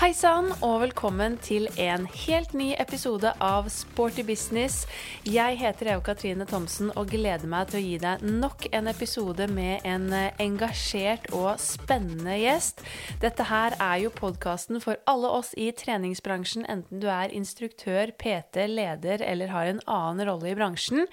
[0.00, 4.86] Hei sann, og velkommen til en helt ny episode av Sporty business.
[5.28, 9.44] Jeg heter Eva Katrine Thomsen og gleder meg til å gi deg nok en episode
[9.52, 10.06] med en
[10.40, 12.80] engasjert og spennende gjest.
[13.20, 18.64] Dette her er jo podkasten for alle oss i treningsbransjen, enten du er instruktør, PT,
[18.72, 21.04] leder eller har en annen rolle i bransjen.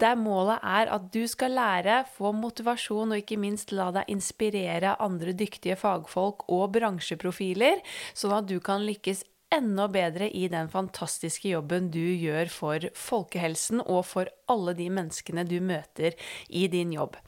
[0.00, 4.96] Der målet er at du skal lære, få motivasjon og ikke minst la deg inspirere
[4.96, 11.50] andre dyktige fagfolk og bransjeprofiler sånn at du kan lykkes enda bedre i den fantastiske
[11.52, 16.16] jobben du gjør for folkehelsen og for alle de menneskene du møter
[16.48, 17.18] i din jobb.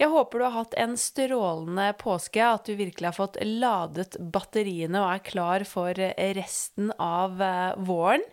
[0.00, 4.98] Jeg håper du har hatt en strålende påske, at du virkelig har fått ladet batteriene
[4.98, 5.98] og er klar for
[6.38, 8.24] resten av eh, våren.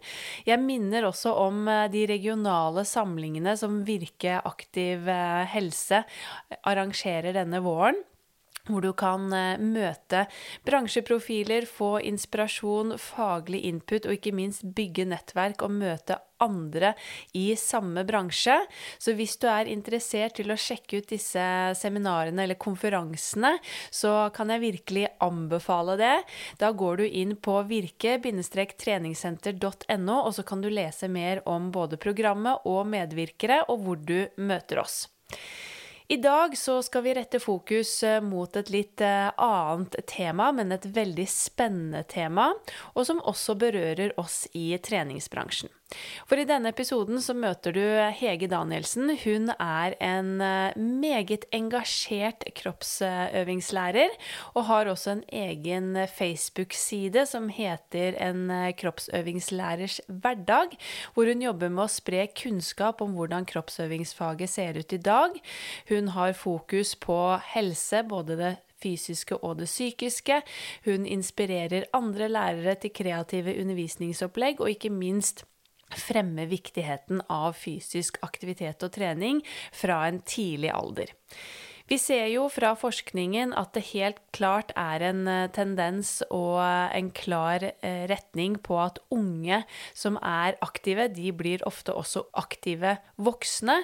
[0.47, 6.01] Jeg minner også om eh, de regionale samlingene som Virke aktiv eh, helse
[6.63, 8.01] arrangerer denne våren
[8.69, 10.25] hvor du kan eh, møte
[10.67, 16.93] bransjeprofiler, få inspirasjon, faglig input og ikke minst bygge nettverk og møte andre
[17.35, 18.55] i samme bransje.
[18.97, 21.45] Så hvis du er interessert til å sjekke ut disse
[21.79, 23.51] seminarene eller konferansene,
[23.91, 26.17] så kan jeg virkelig anbefale det.
[26.61, 32.55] Da går du inn på virke-treningssenter.no, og så kan du lese mer om både programmet
[32.69, 35.07] og medvirkere, og hvor du møter oss.
[36.11, 40.73] I dag så skal vi rette fokus eh, mot et litt eh, annet tema, men
[40.73, 42.47] et veldig spennende tema,
[42.97, 45.69] og som også berører oss i treningsbransjen.
[46.29, 47.81] For i denne episoden så møter du
[48.19, 49.09] Hege Danielsen.
[49.23, 54.13] Hun er en eh, meget engasjert kroppsøvingslærer,
[54.53, 60.77] og har også en egen Facebook-side som heter En eh, kroppsøvingslærers hverdag,
[61.15, 65.41] hvor hun jobber med å spre kunnskap om hvordan kroppsøvingsfaget ser ut i dag.
[65.89, 67.17] Hun har fokus på
[67.55, 70.41] helse, både det fysiske og det psykiske.
[70.85, 75.45] Hun inspirerer andre lærere til kreative undervisningsopplegg, og ikke minst
[75.97, 79.41] fremme viktigheten av fysisk aktivitet og trening
[79.73, 81.13] fra en tidlig alder.
[81.89, 87.09] Vi ser jo fra forskningen at det helt klart er en eh, tendens og en
[87.17, 89.63] klar eh, retning på at unge
[89.97, 93.79] som er aktive, de blir ofte også aktive voksne.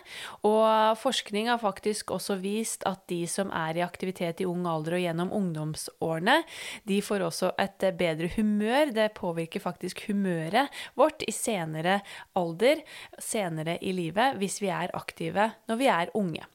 [0.45, 4.99] Og forskning har faktisk også vist at de som er i aktivitet i ung alder
[4.99, 6.43] og gjennom ungdomsårene,
[6.85, 8.93] de får også et eh, bedre humør.
[8.93, 12.03] Det påvirker faktisk humøret vårt i senere
[12.37, 12.85] alder,
[13.17, 16.45] senere i livet, hvis vi er aktive når vi er unge.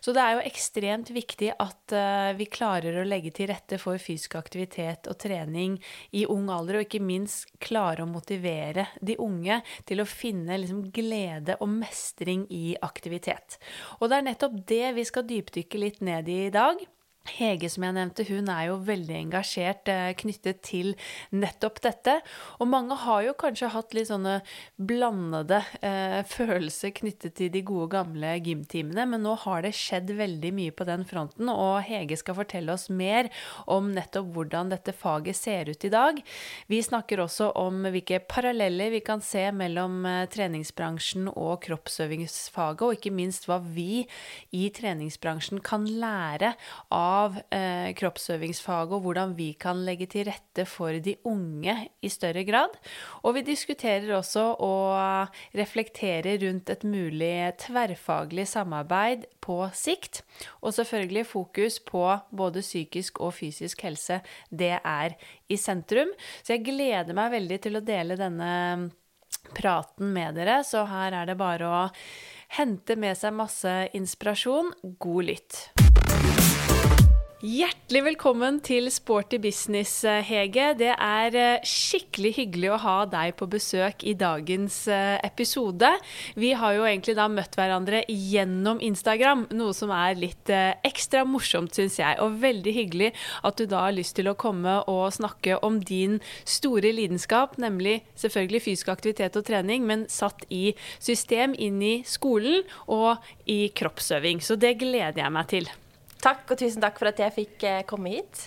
[0.00, 4.00] Så det er jo ekstremt viktig at uh, vi klarer å legge til rette for
[4.02, 5.76] fysisk aktivitet og trening
[6.16, 10.86] i ung alder, og ikke minst klare å motivere de unge til å finne liksom,
[10.94, 13.58] glede og mestring i aktivitet.
[14.00, 16.80] Og det er nettopp det vi skal dypdykke litt ned i i dag.
[17.36, 20.94] Hege, som jeg nevnte, hun er jo veldig engasjert eh, knyttet til
[21.34, 22.18] nettopp dette.
[22.58, 24.38] Og mange har jo kanskje hatt litt sånne
[24.76, 30.52] blandede eh, følelser knyttet til de gode, gamle gymtimene, men nå har det skjedd veldig
[30.56, 33.30] mye på den fronten, og Hege skal fortelle oss mer
[33.70, 36.22] om nettopp hvordan dette faget ser ut i dag.
[36.70, 42.98] Vi snakker også om hvilke paralleller vi kan se mellom eh, treningsbransjen og kroppsøvingsfaget, og
[42.98, 44.04] ikke minst hva vi
[44.54, 46.54] i treningsbransjen kan lære
[46.94, 51.74] av av eh, kroppsøvingsfaget og hvordan vi kan legge til rette for de unge
[52.04, 52.76] i større grad.
[53.24, 54.74] Og vi diskuterer også å
[55.58, 57.34] reflektere rundt et mulig
[57.64, 60.22] tverrfaglig samarbeid på sikt.
[60.62, 64.22] Og selvfølgelig fokus på både psykisk og fysisk helse.
[64.50, 65.18] Det er
[65.48, 66.14] i sentrum.
[66.42, 68.54] Så jeg gleder meg veldig til å dele denne
[69.54, 71.82] praten med dere, så her er det bare å
[72.58, 74.72] hente med seg masse inspirasjon.
[75.00, 75.87] God lytt.
[77.38, 80.72] Hjertelig velkommen til Sporty business, eh, Hege.
[80.74, 85.86] Det er eh, skikkelig hyggelig å ha deg på besøk i dagens eh, episode.
[86.34, 91.78] Vi har jo egentlig da møtt hverandre gjennom Instagram, noe som er litt ekstra morsomt,
[91.78, 92.18] syns jeg.
[92.18, 93.14] Og veldig hyggelig
[93.46, 98.00] at du da har lyst til å komme og snakke om din store lidenskap, nemlig
[98.18, 104.42] selvfølgelig fysisk aktivitet og trening, men satt i system inn i skolen og i kroppsøving.
[104.42, 105.76] Så det gleder jeg meg til.
[106.18, 108.40] Takk, og tusen takk for at jeg fikk eh, komme hit.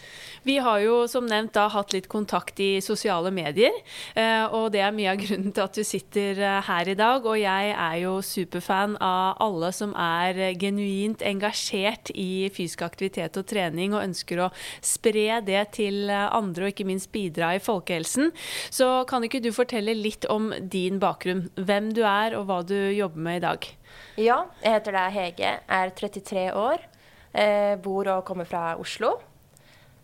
[0.44, 3.72] Vi har jo som nevnt da hatt litt kontakt i sosiale medier,
[4.18, 7.24] eh, og det er mye av grunnen til at du sitter eh, her i dag.
[7.24, 13.48] Og jeg er jo superfan av alle som er genuint engasjert i fysisk aktivitet og
[13.48, 14.52] trening, og ønsker å
[14.84, 18.34] spre det til andre, og ikke minst bidra i folkehelsen.
[18.68, 22.76] Så kan ikke du fortelle litt om din bakgrunn, hvem du er og hva du
[22.92, 23.76] jobber med i dag?
[24.20, 26.91] Ja, jeg heter da Hege, er 33 år.
[27.32, 29.14] Eh, bor og kommer fra Oslo.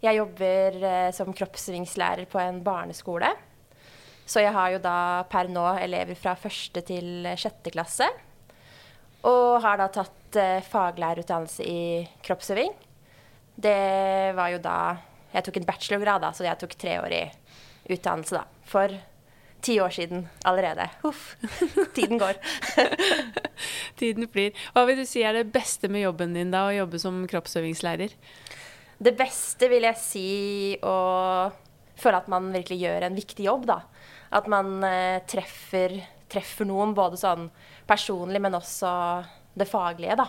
[0.03, 3.33] Jeg jobber eh, som kroppsøvingslærer på en barneskole.
[4.27, 8.07] Så jeg har jo da per nå elever fra første til sjette klasse.
[9.27, 11.81] Og har da tatt eh, faglærerutdannelse i
[12.23, 12.71] kroppsøving.
[13.57, 14.79] Det var jo da
[15.33, 17.25] Jeg tok en bachelorgrad, da, så jeg tok treårig
[17.91, 18.45] utdannelse da.
[18.65, 18.93] For
[19.61, 20.87] ti år siden allerede.
[21.01, 21.35] Huff.
[21.95, 22.39] Tiden går.
[23.99, 24.57] Tiden flyr.
[24.73, 28.13] Hva vil du si er det beste med jobben din da, å jobbe som kroppsøvingslærer?
[28.97, 30.27] Det beste vil jeg si
[30.85, 30.97] å
[31.97, 33.81] føle at man virkelig gjør en viktig jobb, da.
[34.37, 35.95] At man eh, treffer,
[36.29, 37.47] treffer noen både sånn
[37.89, 38.89] personlig, men også
[39.57, 40.27] det faglige, da.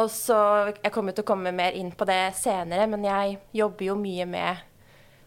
[0.00, 0.38] Og så,
[0.82, 4.26] Jeg kommer til å komme mer inn på det senere, men jeg jobber jo mye
[4.28, 4.66] med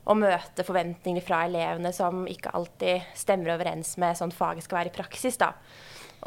[0.04, 4.92] å møte forventninger fra elevene som ikke alltid stemmer overens med sånn faget skal være
[4.92, 5.38] i praksis.
[5.40, 5.54] da.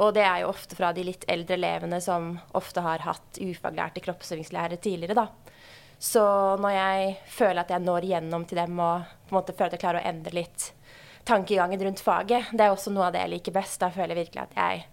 [0.00, 4.02] Og det er jo ofte fra de litt eldre elevene som ofte har hatt ufaglærte
[4.04, 5.14] kroppsøvingslærere tidligere.
[5.14, 5.28] da.
[5.98, 6.22] Så
[6.60, 9.78] når jeg føler at jeg når igjennom til dem og på en måte føler at
[9.78, 10.72] jeg klarer å endre litt
[11.26, 13.80] tankegangen rundt faget, det er også noe av det jeg liker best.
[13.80, 14.84] Da føler jeg virkelig at jeg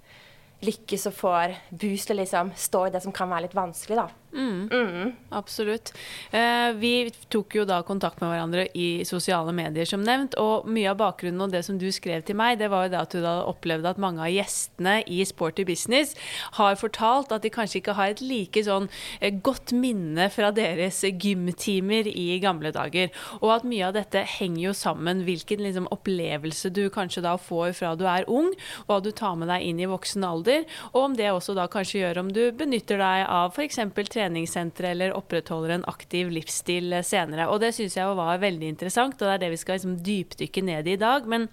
[0.64, 4.23] lykkes og får boost til liksom stå i det som kan være litt vanskelig, da.
[4.34, 4.70] Mm.
[4.72, 5.14] Mm.
[5.30, 5.94] Absolutt.
[6.32, 10.36] Eh, vi tok jo da kontakt med hverandre i sosiale medier, som nevnt.
[10.42, 13.02] Og mye av bakgrunnen og det som du skrev til meg, det var jo det
[13.02, 16.16] at du da opplevde at mange av gjestene i Sporty Business
[16.58, 18.90] har fortalt at de kanskje ikke har et like sånn
[19.20, 23.14] eh, godt minne fra deres gymtimer i gamle dager.
[23.42, 25.24] Og at mye av dette henger jo sammen.
[25.28, 28.50] Hvilken liksom, opplevelse du kanskje da får fra du er ung,
[28.90, 32.02] hva du tar med deg inn i voksen alder, og om det også da kanskje
[32.02, 33.78] gjør om du benytter deg av f.eks.
[34.10, 37.50] trening treningssenter eller opprettholder en aktiv livsstil senere.
[37.52, 40.66] Og det syns jeg var veldig interessant, og det er det vi skal liksom dypdykke
[40.66, 41.28] ned i i dag.
[41.30, 41.50] Men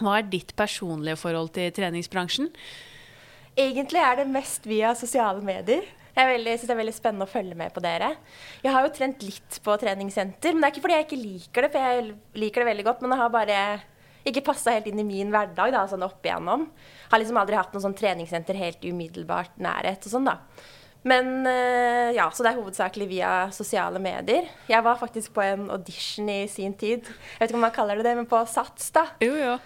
[0.00, 2.50] hva er ditt personlige forhold til treningsbransjen?
[3.54, 5.84] Egentlig er det mest via sosiale medier.
[6.14, 8.12] Jeg syns det er veldig spennende å følge med på dere.
[8.62, 11.66] Jeg har jo trent litt på treningssenter, men det er ikke fordi jeg ikke liker
[11.66, 13.02] det, for jeg liker det veldig godt.
[13.02, 13.58] Men det har bare
[14.24, 16.68] ikke passa helt inn i min hverdag, da, sånn opp igjennom.
[17.10, 20.38] Har liksom aldri hatt noe sånn treningssenter helt umiddelbart nærhet og sånn, da.
[21.04, 24.48] Men eh, ja, så det er hovedsakelig via sosiale medier.
[24.70, 27.04] Jeg var faktisk på en audition i sin tid.
[27.04, 29.10] Jeg vet ikke om man kaller det det, men på Sats, da.
[29.20, 29.56] Jo, jo.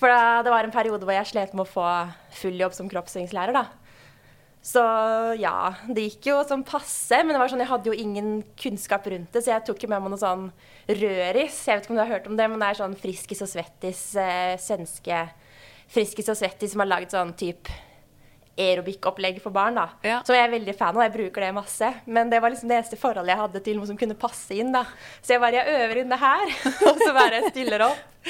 [0.00, 1.84] For da, det var en periode hvor jeg slet med å få
[2.40, 3.68] full jobb som kroppsøvingslærer, da.
[4.60, 4.82] Så
[5.40, 9.06] ja, det gikk jo sånn passe, men det var sånn, jeg hadde jo ingen kunnskap
[9.08, 10.48] rundt det, så jeg tok jo med meg noe sånn
[10.90, 11.62] røris.
[11.64, 13.48] Jeg vet ikke om du har hørt om det, men det er sånn Friskis og
[13.52, 15.22] Svettis, eh, svenske
[15.90, 17.72] Friskis og Svettis som har laget sånn type
[18.60, 19.88] aerobic-opplegg for barn, da.
[20.06, 20.20] Ja.
[20.26, 21.90] Som jeg er veldig fan av, jeg bruker det masse.
[22.06, 24.72] Men det var liksom det eneste forholdet jeg hadde til noe som kunne passe inn,
[24.74, 24.84] da.
[25.20, 26.56] Så jeg bare jeg øver inn det her,
[26.90, 28.26] og så bare stiller opp.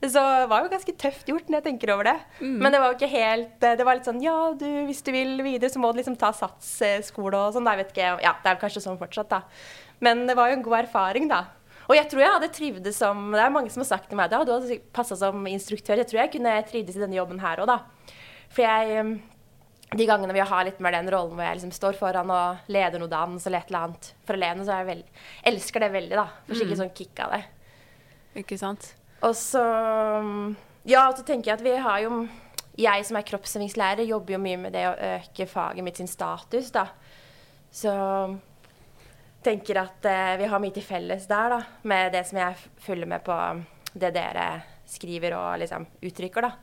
[0.00, 2.16] Så det var jo ganske tøft gjort når jeg tenker over det.
[2.40, 2.56] Mm.
[2.62, 5.34] Men det var jo ikke helt Det var litt sånn Ja, du, hvis du vil
[5.44, 7.68] videre, så må du liksom ta satsskole og sånn.
[7.68, 9.42] Da vet ikke Ja, det er kanskje sånn fortsatt, da.
[10.00, 11.42] Men det var jo en god erfaring, da.
[11.90, 14.32] Og jeg tror jeg hadde trivdes som Det er mange som har sagt til meg
[14.38, 16.00] og du hadde passa som instruktør.
[16.00, 18.16] Jeg tror jeg kunne trivdes i denne jobben her òg, da.
[18.50, 19.04] For jeg
[19.96, 23.02] de gangene vi har litt mer den rollen hvor jeg liksom står foran og leder
[23.02, 25.08] noe dans eller et eller annet for elevene, så jeg veld,
[25.50, 26.18] elsker det veldig.
[26.18, 26.26] da.
[26.46, 26.82] Får skikkelig mm.
[26.84, 27.40] sånn kick av det.
[28.44, 28.92] Ikke sant?
[29.26, 29.64] Og så
[30.88, 32.22] Ja, og så tenker jeg at vi har jo
[32.80, 36.70] Jeg som er kroppsøvingslærer, jobber jo mye med det å øke faget mitt sin status,
[36.72, 36.86] da.
[37.70, 37.90] Så
[39.44, 41.58] tenker at eh, vi har mye til felles der, da.
[41.82, 43.36] Med det som jeg følger med på
[43.92, 44.46] det dere
[44.88, 46.54] skriver og liksom uttrykker, da.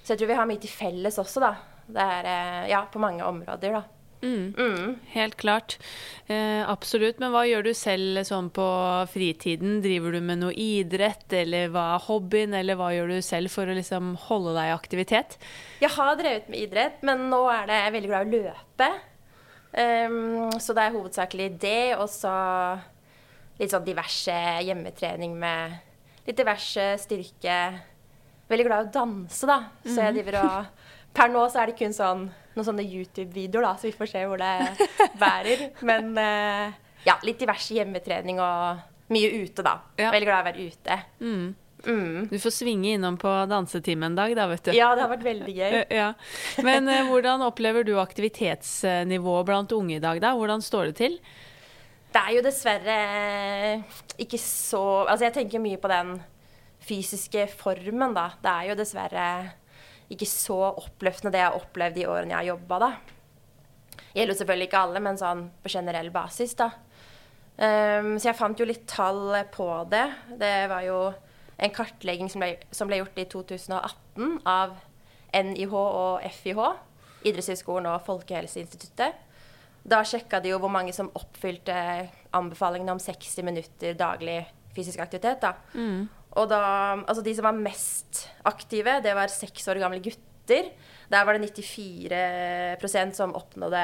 [0.00, 1.52] Så jeg tror vi har mye til felles også, da.
[1.94, 3.86] Det er eh, ja, på mange områder, da.
[4.22, 4.54] Mm.
[4.58, 4.96] Mm.
[5.14, 5.78] Helt klart.
[6.26, 7.18] Eh, absolutt.
[7.22, 8.66] Men hva gjør du selv sånn på
[9.12, 9.78] fritiden?
[9.84, 13.68] Driver du med noe idrett, eller hva er hobbyen, eller hva gjør du selv for
[13.70, 15.38] å liksom holde deg i aktivitet?
[15.80, 18.90] Jeg har drevet med idrett, men nå er det, jeg veldig glad i å løpe.
[19.70, 22.34] Um, så det er hovedsakelig det, og så
[23.60, 24.34] litt sånn diverse
[24.66, 25.78] hjemmetrening med
[26.26, 27.56] litt diverse styrke.
[28.50, 29.60] Veldig glad i å danse, da.
[29.84, 30.16] Så jeg mm.
[30.18, 30.79] driver og
[31.16, 34.22] Per nå så er det kun sånn, noen sånne YouTube-videoer, da, så vi får se
[34.30, 34.52] hvor det
[35.20, 35.66] bærer.
[35.88, 36.76] Men uh,
[37.06, 39.80] ja, litt diverse hjemmetrening og mye ute, da.
[39.98, 40.12] Ja.
[40.14, 41.00] Veldig glad i å være ute.
[41.20, 41.50] Mm.
[41.80, 42.26] Mm.
[42.28, 44.72] Du får svinge innom på dansetimen en dag, da, vet du.
[44.76, 45.78] Ja, det har vært veldig gøy.
[46.00, 46.10] ja.
[46.66, 50.34] Men uh, hvordan opplever du aktivitetsnivået blant unge i dag, da?
[50.38, 51.16] Hvordan står det til?
[52.10, 52.94] Det er jo dessverre
[54.18, 56.16] ikke så Altså, jeg tenker mye på den
[56.82, 58.30] fysiske formen, da.
[58.42, 59.26] Det er jo dessverre
[60.10, 62.90] ikke så oppløftende det jeg har opplevd de årene jeg har jobba, da.
[64.10, 66.70] Gjelder selvfølgelig ikke alle, men sånn på generell basis, da.
[67.60, 70.06] Um, så jeg fant jo litt tall på det.
[70.40, 71.00] Det var jo
[71.60, 74.78] en kartlegging som ble, som ble gjort i 2018 av
[75.36, 76.62] NIH og FIH,
[77.28, 79.26] Idrettshøgskolen og Folkehelseinstituttet.
[79.90, 81.76] Da sjekka de jo hvor mange som oppfylte
[82.36, 84.42] anbefalingene om 60 minutter daglig
[84.74, 85.40] fysisk aktivitet.
[85.44, 85.54] da.
[86.38, 86.60] Og da,
[87.08, 90.70] altså De som var mest aktive, det var seks år gamle gutter.
[91.10, 93.82] Der var det 94% som oppnådde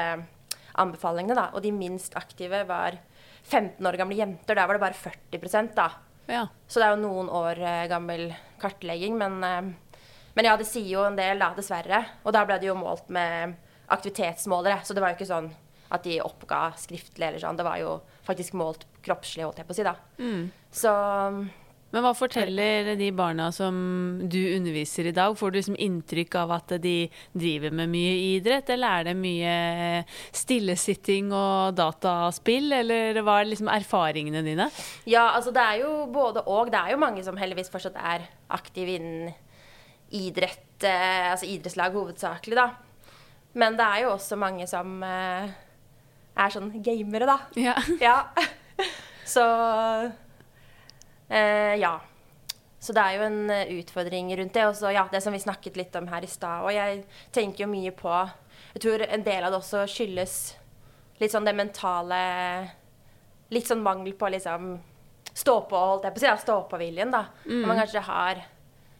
[0.79, 1.35] anbefalingene.
[1.35, 1.49] da.
[1.53, 2.99] Og de minst aktive var
[3.43, 4.55] 15 år gamle jenter.
[4.55, 5.89] Der var det bare 40% da.
[6.27, 6.47] Ja.
[6.67, 8.29] Så det er jo noen år eh, gammel
[8.61, 9.17] kartlegging.
[9.19, 10.01] Men, eh,
[10.35, 12.03] men ja, det sier jo en del, da, dessverre.
[12.23, 13.55] Og da ble det jo målt med
[13.91, 14.81] aktivitetsmålere.
[14.83, 15.51] Så det var jo ikke sånn
[15.95, 17.59] at de oppga skriftlig eller sånn.
[17.59, 19.95] Det var jo faktisk målt kroppslig, holdt jeg på å si, da.
[20.71, 20.91] Så
[21.93, 23.75] Men hva forteller de barna som
[24.27, 25.37] du underviser i dag?
[25.39, 26.95] Får du liksom inntrykk av at de
[27.31, 29.53] driver med mye idrett, eller er det mye
[30.35, 34.67] stillesitting og dataspill, eller hva er liksom erfaringene dine?
[35.07, 36.73] Ja, altså det er jo både og.
[36.73, 39.31] Det er jo mange som heldigvis fortsatt er aktive innen
[40.11, 42.67] idrett, eh, altså idrettslag hovedsakelig, da.
[43.57, 45.55] Men det er jo også mange som eh,
[46.37, 47.39] er sånn gamere, da.
[47.59, 47.79] Ja.
[48.03, 48.19] Ja.
[49.27, 49.43] Så
[51.29, 51.95] ja.
[52.79, 54.65] Så det er jo en eh, utfordring rundt det.
[54.69, 56.63] Og så ja, det som vi snakket litt om her i stad.
[56.63, 57.03] Og jeg
[57.35, 58.11] tenker jo mye på
[58.75, 60.35] Jeg tror en del av det også skyldes
[61.19, 62.19] litt sånn det mentale
[63.49, 64.75] Litt sånn mangel på liksom
[65.37, 66.27] stå på, holdt jeg på å si.
[66.27, 67.25] ja, Stå på-viljen, da.
[67.45, 68.41] Når man kanskje har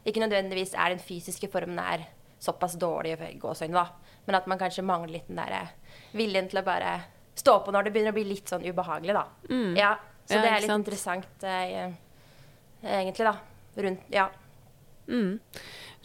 [0.07, 2.05] Ikke nødvendigvis er den fysiske formen er
[2.39, 5.63] såpass dårlig, i gåseøyne, da, men at man kanskje mangler litt den derre
[6.13, 6.91] viljen til å bare
[7.36, 9.24] stå på når det begynner å bli litt sånn ubehagelig, da.
[9.75, 9.96] Ja,
[10.29, 10.86] så Ja, det er litt sant?
[10.86, 11.96] interessant eh,
[12.84, 13.41] egentlig, da.
[13.77, 14.31] Rundt Ja.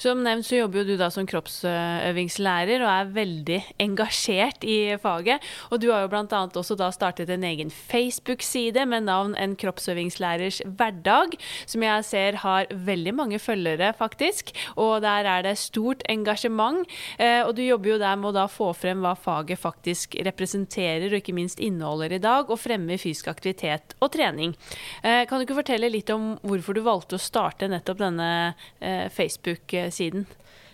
[0.01, 5.43] Som nevnt så jobber jo du da som kroppsøvingslærer og er veldig engasjert i faget.
[5.71, 10.63] Og du har jo annet også da startet en egen Facebook-side med navn En kroppsøvingslærers
[10.67, 14.53] hverdag, som jeg ser har veldig mange følgere, faktisk.
[14.77, 16.89] Og der er det stort engasjement.
[17.19, 21.09] Eh, og du jobber jo der med å da få frem hva faget faktisk representerer,
[21.11, 24.55] og ikke minst inneholder i dag, og fremme fysisk aktivitet og trening.
[25.03, 28.31] Eh, kan du ikke fortelle litt om hvorfor du valgte å starte nettopp denne
[29.83, 30.27] Facebook-siden?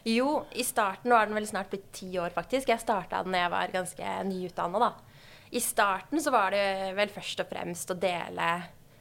[0.09, 3.35] Jo, i starten, nå er den vel snart blitt ti år faktisk, jeg starta den
[3.35, 4.93] da jeg var ganske nyutdanna, da.
[5.50, 8.49] I starten så var det vel først og fremst å dele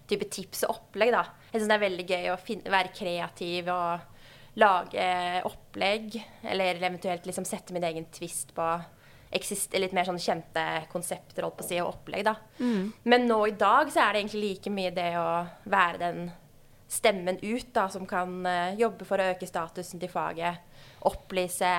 [0.08, 1.24] type tips og opplegg, da.
[1.52, 4.14] Jeg syns det er veldig gøy å finne, være kreativ og
[4.58, 5.08] lage
[5.46, 6.16] opplegg,
[6.50, 8.66] eller eventuelt liksom sette min egen twist på
[9.38, 12.38] eksist, litt mer sånn kjente konsepter, holdt på å si, og opplegg, da.
[13.04, 15.30] Men nå i dag så er det egentlig like mye det å
[15.68, 16.22] være den
[16.88, 20.64] stemmen ut, da, som kan eh, jobbe for å øke statusen til faget.
[21.08, 21.74] Opplyse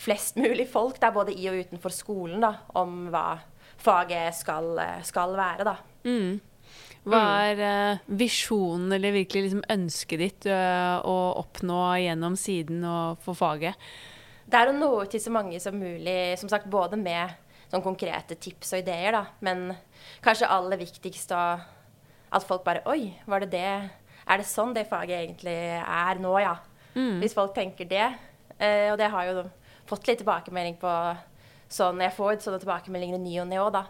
[0.00, 3.38] flest mulig folk, da, både i og utenfor skolen, da, om hva
[3.80, 5.76] faget skal, eh, skal være, da.
[7.04, 13.20] Hva er uh, visjonen eller virkelig liksom ønsket ditt uh, å oppnå gjennom siden og
[13.20, 13.76] for faget?
[14.48, 17.36] Det er å nå ut til så mange som mulig, som sagt, både med
[17.68, 19.74] sånn konkrete tips og ideer, da, men
[20.24, 21.44] kanskje aller viktigst da
[22.34, 23.74] at folk bare Oi, var det det?
[24.28, 26.54] Er det sånn det faget egentlig er nå, ja?
[27.20, 28.06] Hvis folk tenker det.
[28.58, 29.44] Eh, og det har jo
[29.86, 30.90] fått litt tilbakemelding på
[31.68, 33.84] sånn Jeg får sånne tilbakemeldinger i ny og ne òg, da.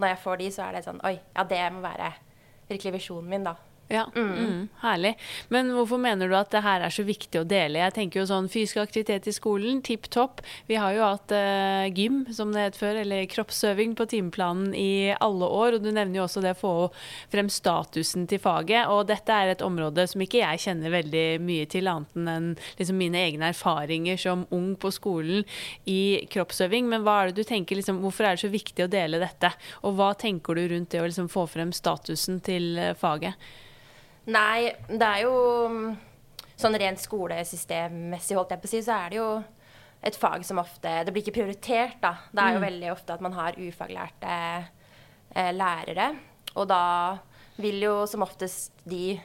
[0.00, 2.12] Når jeg får de, så er det sånn Oi, ja, det må være
[2.68, 3.56] virkelig visjonen min, da.
[3.90, 5.16] Ja, mm, herlig.
[5.48, 7.80] Men hvorfor mener du at det her er så viktig å dele?
[7.82, 10.44] Jeg tenker jo sånn fysisk aktivitet i skolen, tipp topp.
[10.68, 15.10] Vi har jo hatt uh, gym, som det het før, eller kroppsøving på timeplanen i
[15.18, 15.80] alle år.
[15.80, 16.74] Og du nevner jo også det å få
[17.32, 18.86] frem statusen til faget.
[18.94, 23.00] Og dette er et område som ikke jeg kjenner veldig mye til, annet enn liksom
[23.00, 25.42] mine egne erfaringer som ung på skolen
[25.90, 26.86] i kroppsøving.
[26.92, 29.50] Men hva er det du tenker, liksom, hvorfor er det så viktig å dele dette?
[29.82, 33.34] Og hva tenker du rundt det å liksom få frem statusen til eh, faget?
[34.30, 35.34] Nei, det er jo
[35.70, 35.86] mm,
[36.60, 39.30] sånn rent skolesystemmessig, holdt jeg på å si, så er det jo
[40.00, 42.14] et fag som ofte Det blir ikke prioritert, da.
[42.32, 44.36] Det er jo veldig ofte at man har ufaglærte
[45.34, 46.12] eh, lærere.
[46.56, 46.84] Og da
[47.60, 49.18] vil jo som oftest de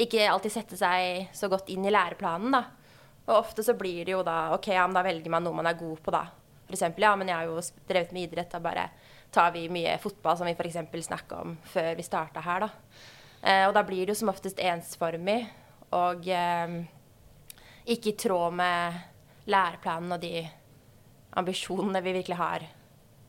[0.00, 2.62] ikke alltid sette seg så godt inn i læreplanen, da.
[3.26, 5.68] Og ofte så blir det jo da OK, ja, men da velger man noe man
[5.68, 6.24] er god på, da.
[6.66, 8.88] For eksempel, ja, men jeg har jo drevet med idrett, da bare
[9.34, 11.06] tar vi mye fotball, som vi f.eks.
[11.08, 13.04] snakka om før vi starta her, da.
[13.42, 15.40] Eh, og da blir det jo som oftest ensformig
[15.96, 16.78] og eh,
[17.86, 19.02] ikke i tråd med
[19.46, 20.46] læreplanen og de
[21.36, 22.64] ambisjonene vi virkelig har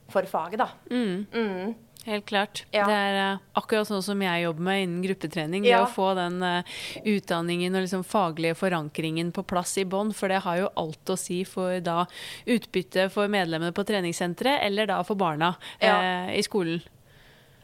[0.08, 0.70] for faget, da.
[0.90, 1.76] Mm.
[2.08, 2.66] Helt klart.
[2.72, 2.86] Ja.
[2.88, 5.66] Det er uh, akkurat sånn som jeg jobber med innen gruppetrening.
[5.66, 10.14] Det å få den uh, utdanningen og liksom faglige forankringen på plass i bånn.
[10.16, 12.06] For det har jo alt å si for da
[12.48, 15.98] utbytte for medlemmene på treningssenteret, eller da for barna Ja.
[16.00, 16.80] uh, i skolen.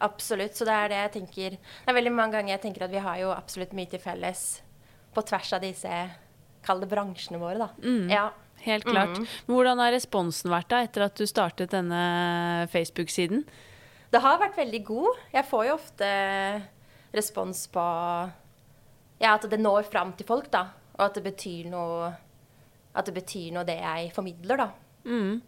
[0.03, 0.57] Absolutt.
[0.57, 3.01] Så det er det jeg tenker Det er veldig mange ganger jeg tenker at vi
[3.03, 4.43] har jo absolutt mye til felles
[5.13, 5.97] på tvers av disse
[6.63, 7.69] Kall det bransjene våre, da.
[8.07, 8.29] Ja.
[8.63, 9.17] helt klart.
[9.19, 9.25] Mm.
[9.49, 12.03] Hvordan har responsen vært da, etter at du startet denne
[12.71, 13.41] Facebook-siden?
[14.13, 15.19] Det har vært veldig god.
[15.33, 16.07] Jeg får jo ofte
[17.11, 17.83] respons på
[19.19, 20.69] ja, at det når fram til folk, da.
[20.95, 22.13] Og at det betyr noe
[22.93, 24.69] det betyr noe det jeg formidler, da.
[25.03, 25.41] Mm.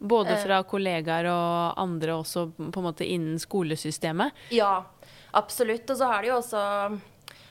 [0.00, 0.42] Både Eh.
[0.44, 4.32] fra kollegaer og andre også på en måte innen skolesystemet.
[4.50, 4.84] Ja,
[5.32, 5.88] absolutt.
[5.90, 7.00] Og så har det jo også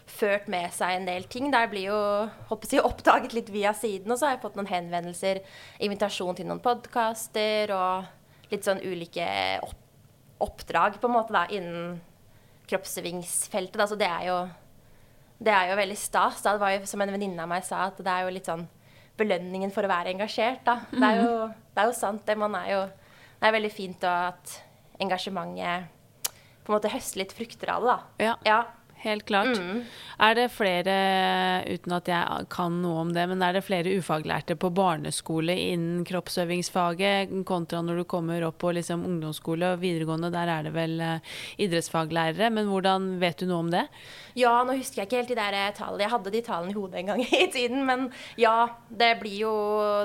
[0.05, 1.49] ført med seg en del ting.
[1.51, 4.69] Der blir jo håper jeg, oppdaget litt via siden, og så har jeg fått noen
[4.69, 5.41] henvendelser,
[5.81, 8.05] invitasjon til noen podkaster og
[8.51, 9.25] litt sånn ulike
[9.63, 9.81] opp
[10.37, 12.01] oppdrag på en måte da, innen
[12.67, 13.79] kroppsvingsfeltet.
[13.79, 14.49] Altså, Så det er jo,
[15.39, 16.41] det er jo veldig stas.
[16.43, 18.67] Det var jo som en venninne av meg sa, at det er jo litt sånn
[19.17, 20.63] belønningen for å være engasjert.
[20.65, 20.79] Da.
[20.91, 22.37] Det, er jo, det er jo sant, det.
[22.37, 22.79] Man er jo
[23.35, 24.55] Det er veldig fint da, at
[25.03, 25.91] engasjementet
[26.65, 28.25] på en måte høster litt frukter av det, da.
[28.25, 28.59] Ja, Ja.
[29.05, 29.57] Helt klart.
[29.57, 29.83] Mm.
[30.25, 30.95] Er det flere,
[31.67, 36.05] uten at jeg kan noe om det, men er det flere ufaglærte på barneskole innen
[36.07, 40.31] kroppsøvingsfaget kontra når du kommer opp på liksom ungdomsskole og videregående?
[40.33, 41.33] Der er det vel eh,
[41.67, 43.85] idrettsfaglærere, men hvordan vet du noe om det?
[44.39, 46.05] Ja, nå husker jeg ikke helt de der eh, tallene.
[46.05, 47.83] Jeg hadde de tallene i hodet en gang i tiden.
[47.87, 48.09] Men
[48.39, 48.57] ja,
[48.89, 49.55] det blir jo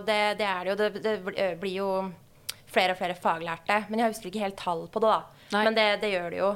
[0.07, 0.79] Det, det er det jo.
[0.81, 1.91] Det, det eh, blir jo
[2.71, 3.85] flere og flere faglærte.
[3.89, 5.47] Men jeg husker ikke helt tall på det, da.
[5.51, 5.67] Nei.
[5.67, 6.55] Men det, det gjør det jo.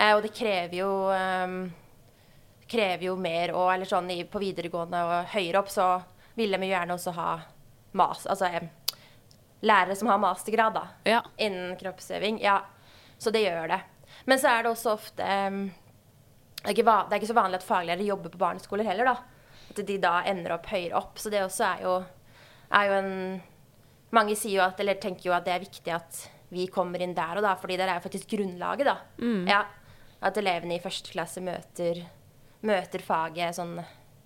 [0.00, 1.58] Eh, og det krever jo ehm,
[2.70, 5.88] krever jo mer og Eller sånn i, på videregående og høyere opp, så
[6.38, 7.30] vil de jo gjerne også ha
[7.98, 8.26] mas...
[8.30, 8.68] Altså eh,
[9.66, 11.18] lærere som har mastergrad, da Ja.
[11.36, 12.38] innen kroppsøving.
[12.40, 12.62] Ja,
[13.18, 13.80] så det gjør det.
[14.24, 17.66] Men så er det også ofte det, er ikke det er ikke så vanlig at
[17.66, 19.16] faglærere jobber på barneskoler heller, da.
[19.70, 21.18] At de da ender opp høyere opp.
[21.20, 21.94] Så det også er jo,
[22.72, 23.14] er jo en
[24.10, 26.16] Mange sier jo at, eller tenker jo at det er viktig at
[26.50, 28.96] vi kommer inn der og da, fordi det er faktisk grunnlaget, da.
[29.46, 29.60] Ja,
[30.22, 32.02] at elevene i første klasse møter,
[32.62, 33.76] møter faget sånn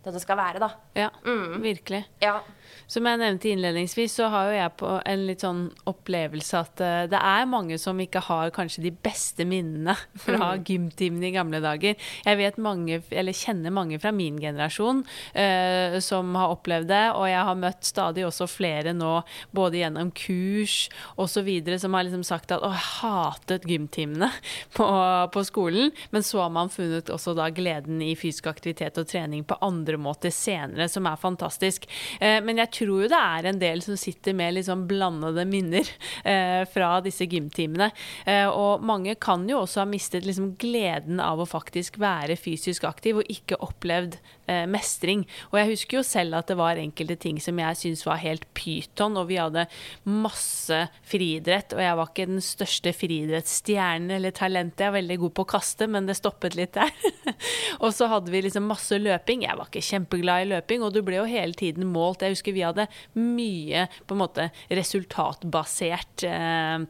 [0.05, 0.69] det det skal være, da.
[0.95, 1.63] Ja, Mm.
[1.63, 2.05] virkelig.
[2.21, 2.41] Ja.
[2.91, 7.07] Som jeg nevnte innledningsvis, så har jo jeg på en litt sånn opplevelse at eh,
[7.11, 11.97] det er mange som ikke har kanskje de beste minnene fra gymtimene i gamle dager.
[12.27, 17.29] Jeg vet mange, eller kjenner mange fra min generasjon eh, som har opplevd det, og
[17.31, 19.15] jeg har møtt stadig også flere nå,
[19.57, 20.89] både gjennom kurs
[21.21, 24.31] osv., som har liksom sagt at å, jeg hatet gymtimene
[24.77, 24.87] på,
[25.33, 29.45] på skolen, men så har man funnet også da gleden i fysisk aktivitet og trening
[29.49, 31.89] på andre måter senere, som er fantastisk.
[32.21, 35.89] Eh, men jeg tror jo det er en del som sitter med sånn blandede minner
[36.31, 37.91] eh, fra disse gymtimene.
[38.27, 42.87] Eh, og mange kan jo også ha mistet liksom gleden av å faktisk være fysisk
[42.89, 44.19] aktiv og ikke opplevd
[44.51, 45.25] eh, mestring.
[45.53, 48.47] Og jeg husker jo selv at det var enkelte ting som jeg syntes var helt
[48.57, 49.67] pyton, og vi hadde
[50.09, 54.85] masse friidrett, og jeg var ikke den største friidrettsstjernen eller talentet.
[54.85, 56.93] Jeg er veldig god på å kaste, men det stoppet litt der.
[57.85, 59.47] og så hadde vi liksom masse løping.
[59.47, 62.25] Jeg var ikke kjempeglad i løping, og du ble jo hele tiden målt.
[62.25, 66.85] Jeg husker vi hadde mye på en måte resultatbasert eh,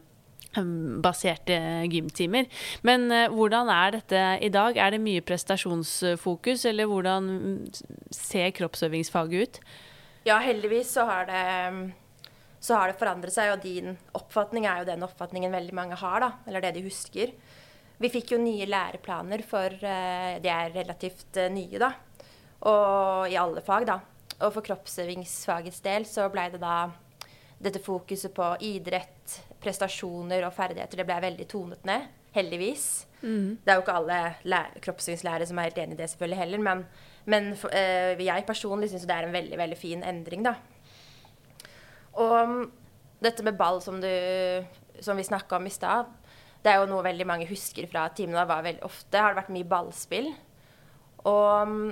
[1.03, 1.57] baserte
[1.91, 2.47] gymtimer.
[2.87, 4.77] Men eh, hvordan er dette i dag?
[4.77, 7.27] Er det mye prestasjonsfokus, eller hvordan
[8.13, 9.61] ser kroppsøvingsfaget ut?
[10.25, 11.43] Ja, heldigvis så har det
[12.65, 16.23] så har det forandret seg, og din oppfatning er jo den oppfatningen veldig mange har,
[16.23, 16.31] da.
[16.47, 17.35] Eller det de husker.
[18.01, 21.91] Vi fikk jo nye læreplaner for eh, De er relativt eh, nye, da.
[22.65, 23.99] Og i alle fag, da.
[24.41, 26.87] Og for kroppsøvingsfagets del så blei det da
[27.65, 32.07] dette fokuset på idrett, prestasjoner og ferdigheter, det ble veldig tonet ned.
[32.35, 32.85] Heldigvis.
[33.63, 36.63] Det er jo ikke alle læ- kroppsøvingslærere som er helt enig i det, selvfølgelig heller,
[36.67, 36.81] men,
[37.31, 40.57] men for, eh, jeg personlig syns det er en veldig, veldig fin endring, da.
[42.21, 42.65] Og mm,
[43.23, 44.11] dette med ball som, du,
[45.03, 46.11] som vi snakka om i stad,
[46.65, 48.45] det er jo noe veldig mange husker fra timene.
[48.49, 50.29] Var veldig ofte har det vært mye ballspill.
[51.29, 51.89] Og mm,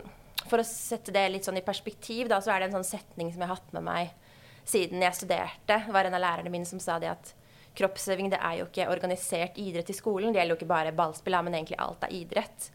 [0.49, 3.31] for å sette det litt sånn i perspektiv, da, så er det en sånn setning
[3.31, 4.13] som jeg har hatt med meg
[4.65, 5.79] siden jeg studerte.
[5.91, 7.33] Var en av lærerne mine som sa det at
[7.77, 10.33] kroppsøving det er jo ikke organisert idrett i skolen.
[10.33, 12.69] Det gjelder jo ikke bare ballspill, men egentlig alt er idrett.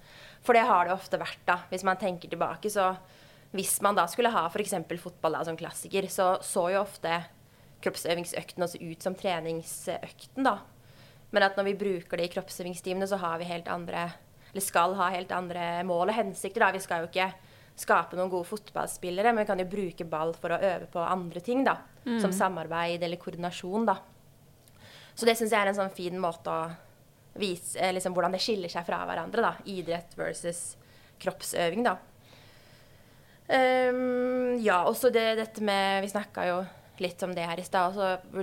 [0.44, 1.60] For det har det ofte vært, da.
[1.70, 2.92] Hvis man tenker tilbake, så
[3.54, 4.74] hvis man da skulle ha f.eks.
[5.00, 7.22] fotball da, som klassiker, så så jo ofte
[7.84, 10.58] kroppsøvingsøkten også ut som treningsøkten, da.
[11.30, 14.08] Men at når vi bruker det i kroppsøvingstimene, så har vi helt andre
[14.48, 16.72] Eller skal ha helt andre mål og hensikter, da.
[16.72, 17.28] Vi skal jo ikke
[17.78, 21.40] skape noen gode fotballspillere, men vi kan jo bruke ball for å øve på andre
[21.44, 21.76] ting, da.
[22.22, 23.98] Som samarbeid eller koordinasjon, da.
[25.14, 26.68] Så det syns jeg er en sånn fin måte å
[27.38, 29.52] vise eh, liksom, hvordan det skiller seg fra hverandre, da.
[29.70, 30.76] Idrett versus
[31.22, 31.96] kroppsøving, da.
[33.48, 36.58] Um, ja, også det, dette med Vi snakka jo
[37.00, 37.96] litt om det her i stad.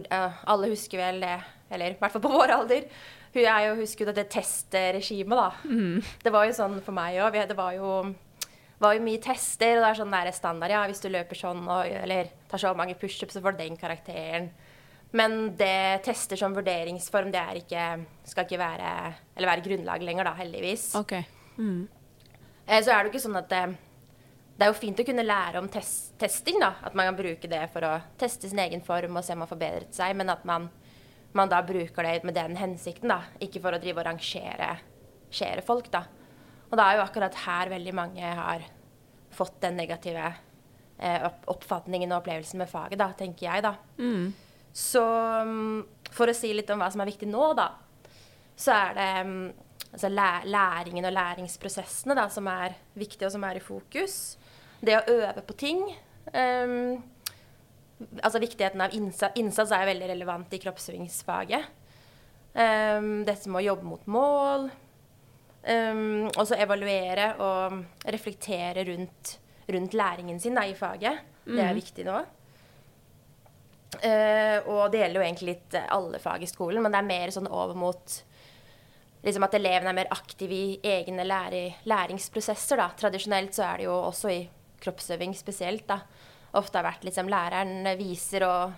[0.09, 1.35] eh, alle husker vel det,
[1.69, 2.87] eller i hvert fall på vår alder.
[3.35, 5.49] Hun er jo, husker jo det testregimet, da.
[6.23, 7.35] Det var jo sånn for meg òg.
[7.49, 8.13] Det var jo,
[8.85, 10.73] var jo mye tester, og det er sånn der standard.
[10.73, 13.79] Ja, hvis du løper sånn og, eller tar så mange pushups, så får du den
[13.79, 14.49] karakteren.
[15.15, 17.83] Men det tester som vurderingsform, det er ikke,
[18.27, 18.93] skal ikke være,
[19.35, 20.87] eller være grunnlag lenger, da, heldigvis.
[20.99, 21.27] Okay.
[21.57, 21.85] Mm.
[22.65, 23.61] Eh, Så er det jo ikke sånn at det,
[24.55, 26.73] det er jo fint å kunne lære om tes testing, da.
[26.83, 29.51] At man kan bruke det for å teste sin egen form og se om man
[29.51, 30.17] forbedret seg.
[30.19, 30.67] Men at man,
[31.37, 33.21] man da bruker det med den hensikten, da.
[33.39, 34.75] Ikke for å drive og rangere
[35.35, 36.05] rangere folk, da.
[36.71, 38.63] Og det er jo akkurat her veldig mange har
[39.35, 40.31] fått den negative
[40.97, 43.75] eh, oppfatningen og opplevelsen med faget, da, tenker jeg, da.
[43.99, 44.31] Mm.
[44.75, 45.03] Så
[45.47, 47.69] mm, for å si litt om hva som er viktig nå, da,
[48.55, 49.45] så er det mm,
[49.95, 54.37] altså læ læringen og læringsprosessene da, som er viktige, og som er i fokus.
[54.83, 55.83] Det å øve på ting.
[56.33, 57.03] Um,
[58.21, 61.71] altså viktigheten av innsats, innsats er veldig relevant i kroppsøvingsfaget.
[62.55, 64.69] Um, dette med å jobbe mot mål.
[65.65, 67.79] Um, og så evaluere og
[68.13, 69.37] reflektere rundt,
[69.73, 71.19] rundt læringen sin da, i faget.
[71.45, 71.79] Det er Mhm.
[71.79, 72.19] viktig nå.
[73.95, 77.07] Uh, og det gjelder jo egentlig litt eh, alle fag i skolen, men det er
[77.07, 78.15] mer sånn over mot
[79.25, 82.77] liksom at elevene er mer aktive i egne lære, læringsprosesser.
[82.77, 82.89] Da.
[82.99, 84.41] Tradisjonelt så er det jo også i
[84.83, 85.87] kroppsøving spesielt.
[85.89, 86.01] Da.
[86.59, 88.73] Ofte har vært liksom læreren viser og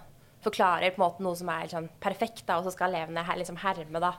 [0.45, 3.41] forklarer på en måte noe som er sånn perfekt, da, og så skal elevene her
[3.41, 3.99] liksom herme.
[3.99, 4.13] da.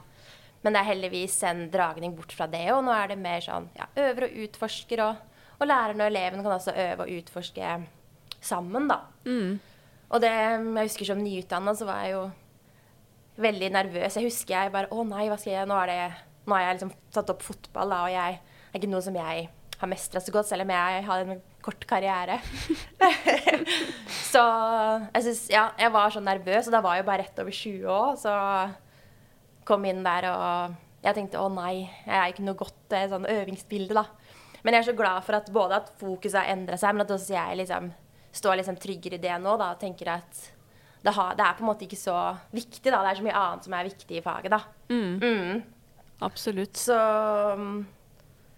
[0.64, 3.68] Men det er heldigvis en dragning bort fra det, og nå er det mer sånn
[3.78, 7.72] ja, øver og utforsker, og, og læreren og eleven kan også øve og utforske
[8.42, 9.00] sammen, da.
[9.28, 9.58] Mm.
[10.08, 12.22] Og det, jeg husker som nyutdanna så var jeg jo
[13.38, 14.16] veldig nervøs.
[14.16, 15.98] Jeg husker jeg bare Å nei, hva skal jeg Nå, det,
[16.48, 19.14] nå har jeg liksom tatt opp fotball, da, og jeg det er ikke noe som
[19.16, 19.44] jeg
[19.78, 22.34] har mestra så godt, selv om jeg har en kort karriere.
[24.32, 24.42] så
[25.14, 27.56] jeg synes, Ja, jeg var så nervøs, og da var jeg jo bare rett over
[27.56, 28.34] 20 år, så
[29.68, 33.28] kom inn der og jeg tenkte å nei, jeg er ikke noe godt eh, sånn
[33.30, 34.06] øvingsbilde, da.
[34.64, 37.12] Men jeg er så glad for at både at fokuset har endra seg, men at
[37.14, 37.92] også jeg liksom
[38.38, 40.40] står liksom tryggere i det nå, da, og tenker at
[41.04, 42.16] det, har, det er på en måte ikke så
[42.50, 43.00] viktig, da.
[43.04, 44.60] Det er så mye annet som er viktig i faget, da.
[44.90, 45.22] Mm.
[45.22, 45.62] Mm.
[46.26, 46.76] Absolutt.
[46.76, 46.96] Så
[47.56, 47.78] mm,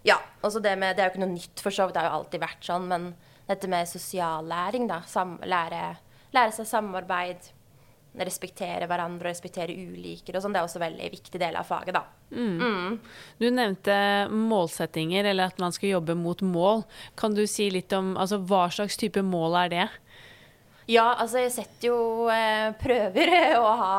[0.09, 0.17] ja.
[0.41, 1.95] Og så det med Det er jo ikke noe nytt, for så vidt.
[1.95, 2.87] Det har jo alltid vært sånn.
[2.89, 3.07] Men
[3.45, 5.03] dette med sosiallæring, da.
[5.07, 5.83] Sam, lære,
[6.33, 7.51] lære seg samarbeid.
[8.11, 10.51] Respektere hverandre, respektere uliker og sånn.
[10.51, 12.03] Det er også en veldig viktig del av faget, da.
[12.35, 12.97] Mm.
[13.39, 13.95] Du nevnte
[14.31, 16.83] målsettinger, eller at man skal jobbe mot mål.
[17.19, 19.87] Kan du si litt om altså, hva slags type mål er det?
[20.91, 23.95] Ja, altså jeg setter jo eh, prøver å ha,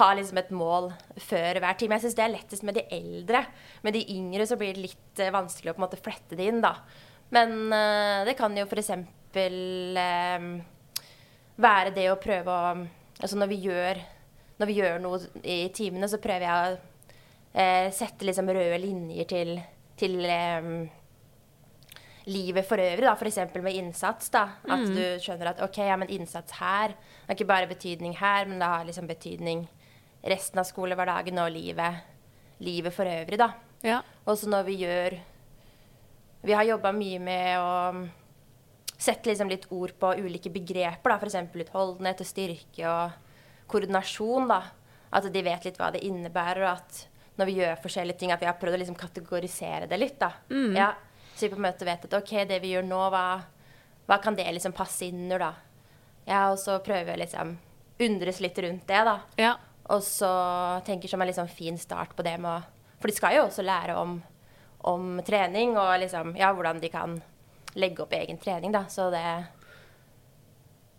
[0.00, 0.90] ha liksom et mål
[1.22, 1.98] før hver time.
[1.98, 3.44] Jeg syns det er lettest med de eldre.
[3.86, 6.48] Med de yngre så blir det litt eh, vanskelig å på en måte flette det
[6.50, 6.74] inn, da.
[7.34, 8.90] Men eh, det kan jo f.eks.
[9.34, 10.50] Eh,
[11.54, 12.74] være det å prøve å
[13.20, 14.00] Altså når vi gjør,
[14.58, 16.76] når vi gjør noe i timene, så prøver jeg å
[17.54, 19.54] eh, sette liksom røde linjer til,
[20.00, 20.68] til eh,
[22.30, 23.38] livet for øvrig, da, f.eks.
[23.54, 24.30] med innsats.
[24.34, 28.48] da, At du skjønner at ok, ja, men innsats her har ikke bare betydning her,
[28.48, 29.66] men det har liksom betydning
[30.24, 32.00] resten av skolehverdagen og livet,
[32.64, 33.38] livet for øvrig.
[33.38, 33.50] da.
[33.84, 34.00] Ja.
[34.24, 35.18] Også når vi gjør
[36.44, 37.68] Vi har jobba mye med å
[38.98, 41.36] sette liksom litt ord på ulike begreper, da, f.eks.
[41.64, 44.48] utholdenhet og styrke og koordinasjon.
[44.48, 44.60] da,
[45.14, 48.40] At de vet litt hva det innebærer, og at når vi gjør forskjellige ting, at
[48.40, 50.18] vi har prøvd å liksom kategorisere det litt.
[50.20, 50.30] da.
[50.76, 50.92] Ja,
[51.34, 53.26] så vi på en måte vet at ok, det vi gjør nå, hva,
[54.06, 55.52] hva kan det liksom passe inn under, da?
[56.24, 57.56] Ja, og så prøver vi å liksom
[58.04, 59.18] undres litt rundt det, da.
[59.38, 59.54] ja.
[59.92, 60.28] Og så
[60.86, 62.62] tenker som en sånn fin start på det med å
[63.02, 64.14] For de skal jo også lære om,
[64.88, 67.18] om trening og liksom, ja, hvordan de kan
[67.74, 68.84] legge opp egen trening, da.
[68.88, 69.24] Så det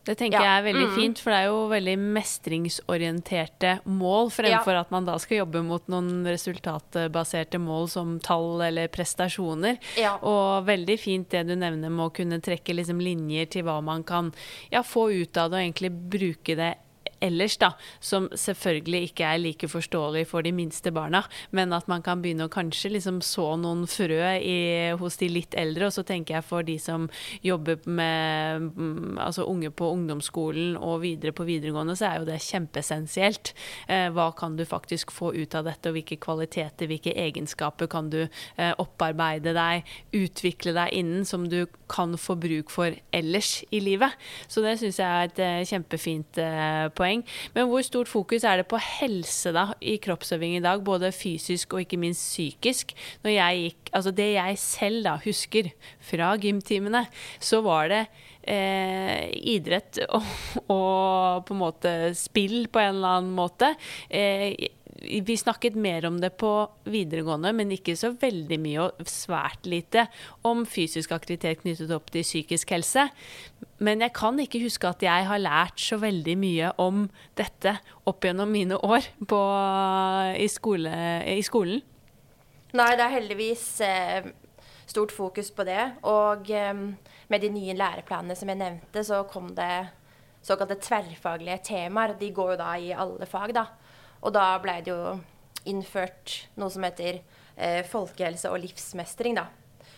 [0.06, 0.44] Det tenker Ja.
[0.62, 0.96] jeg er veldig Mm.
[0.96, 5.88] fint, for det er jo veldig mestringsorienterte mål, fremfor at man da skal jobbe mot
[5.88, 9.80] noen resultatbaserte mål som tall eller prestasjoner.
[9.98, 10.18] Ja.
[10.22, 14.04] Og veldig fint det du nevner med å kunne trekke liksom linjer til hva man
[14.04, 14.32] kan
[14.72, 16.76] ja, få ut av det, og egentlig bruke det
[17.26, 21.24] ellers, da, som selvfølgelig ikke er like forståelig for de minste barna,
[21.56, 24.58] men at man kan begynne å kanskje liksom så noen frø i,
[25.00, 25.90] hos de litt eldre.
[25.90, 27.08] Og så tenker jeg for de som
[27.46, 32.42] jobber med mm, altså unge på ungdomsskolen og videre på videregående, så er jo det
[32.46, 33.54] kjempeessensielt.
[33.92, 38.10] Eh, hva kan du faktisk få ut av dette, og hvilke kvaliteter, hvilke egenskaper kan
[38.14, 39.86] du eh, opparbeide deg,
[40.16, 44.16] utvikle deg innen, som du kan få bruk for ellers i livet.
[44.48, 47.24] Så det syns jeg er et eh, kjempefint eh, poeng.
[47.56, 51.74] Men hvor stort fokus er det på helse da, i kroppsøving i dag, både fysisk
[51.74, 52.94] og ikke minst psykisk?
[53.24, 57.06] Når jeg gikk, altså Det jeg selv da husker fra gymtimene,
[57.40, 58.06] så var det
[58.48, 60.24] eh, idrett og,
[60.70, 63.76] og på en måte spill på en eller annen måte.
[64.10, 64.54] Eh,
[65.06, 66.52] Vi snakket mer om det på
[66.90, 70.08] videregående, men ikke så veldig mye og svært lite
[70.46, 73.08] om fysisk aktivitet knyttet opp til psykisk helse.
[73.84, 77.06] Men jeg kan ikke huske at jeg har lært så veldig mye om
[77.38, 77.78] dette
[78.10, 79.42] opp gjennom mine år på,
[80.40, 80.96] i, skole,
[81.36, 81.84] i, skolen.
[82.76, 84.32] Nei, det er heldigvis eh,
[84.90, 85.84] stort fokus på det.
[86.10, 86.74] Og eh,
[87.32, 89.88] med de nye læreplanene som jeg nevnte, så kom det
[90.46, 92.16] såkalte tverrfaglige temaer.
[92.20, 93.66] De går jo da i alle fag, da.
[94.24, 95.16] Og da ble det jo
[95.70, 97.20] innført noe som heter
[97.56, 99.48] eh, folkehelse og livsmestring, da.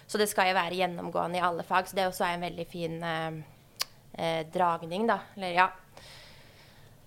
[0.07, 1.89] Så det skal jo være gjennomgående i alle fag.
[1.89, 3.41] Så det også er en veldig fin eh,
[4.17, 5.19] eh dragning, da.
[5.35, 5.67] Eller ja.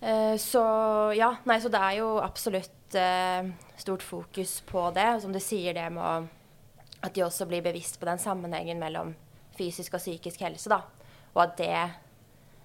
[0.00, 0.62] Eh, så
[1.16, 3.48] ja, nei, så det er jo absolutt eh,
[3.80, 5.08] stort fokus på det.
[5.16, 6.28] Og som du sier, det med
[7.00, 9.14] at de også blir bevisst på den sammenhengen mellom
[9.56, 10.82] fysisk og psykisk helse, da.
[11.34, 11.74] Og at det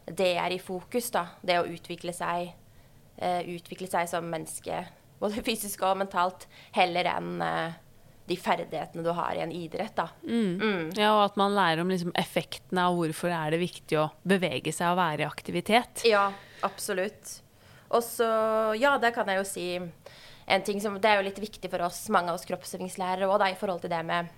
[0.06, 1.26] det er i fokus, da.
[1.42, 2.52] Det å utvikle seg,
[3.16, 4.82] utvikle seg som menneske,
[5.22, 7.78] både fysisk og mentalt, heller enn uh,
[8.26, 10.00] de ferdighetene du har i en idrett.
[10.26, 10.58] Mm.
[10.58, 10.84] Mm.
[10.98, 14.74] Ja, og at man lærer om liksom, effektene av hvorfor er det viktig å bevege
[14.74, 16.06] seg og være i aktivitet.
[16.10, 16.28] Ja,
[16.66, 17.38] absolutt.
[17.94, 18.28] Og så,
[18.80, 19.68] ja, det kan jeg jo si
[20.46, 23.46] en ting som Det er jo litt viktig for oss, mange av oss kroppsøvingslærere òg,
[23.50, 24.30] i forhold til det med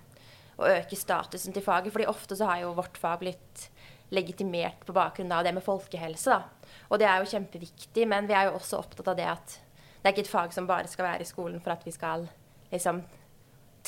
[0.58, 1.92] å øke statusen til faget.
[1.92, 3.68] fordi ofte så har jo vårt fag blitt
[4.14, 6.36] legitimert på bakgrunn av det med folkehelse.
[6.36, 6.74] Da.
[6.88, 9.56] Og det er jo kjempeviktig, men vi er jo også opptatt av det at
[9.98, 12.28] det er ikke et fag som bare skal være i skolen for at vi skal
[12.70, 13.02] liksom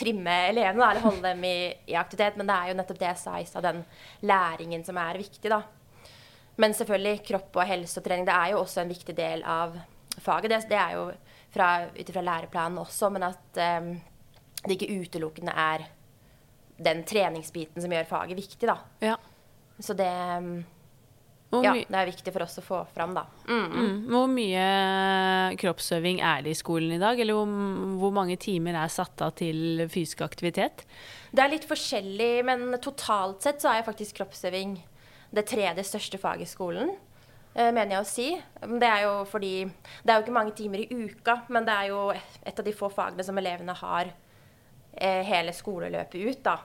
[0.01, 1.57] trimme elevene eller holde dem i,
[1.91, 3.83] i, aktivitet, men det er jo nettopp det jeg sa i stad, den
[4.27, 5.63] læringen som er viktig, da.
[6.61, 9.77] Men selvfølgelig, kropp og helse og trening, det er jo også en viktig del av
[10.21, 10.51] faget.
[10.53, 13.95] Det, det er jo ut ifra læreplanen også, men at um,
[14.67, 15.87] det ikke utelukkende er
[16.81, 18.77] den treningsbiten som gjør faget viktig, da.
[19.05, 19.17] Ja.
[19.81, 20.11] Så det
[21.51, 23.25] ja, det er viktig for oss å få fram, da.
[23.49, 23.65] Mm.
[23.67, 23.95] Mm.
[24.13, 24.67] Hvor mye
[25.59, 27.19] kroppsøving er det i skolen i dag?
[27.19, 27.51] Eller hvor,
[27.99, 30.85] hvor, mange timer er satt av til fysisk aktivitet?
[31.35, 34.79] Det er litt forskjellig, men totalt sett så er faktisk kroppsøving
[35.35, 36.95] det tredje største faget i skolen.
[37.55, 38.29] Eh, mener jeg å si.
[38.79, 41.91] Det er jo fordi Det er jo ikke mange timer i uka, men det er
[41.91, 44.13] jo et av de få fagene som elevene har
[44.95, 46.61] eh, hele skoleløpet ut, da.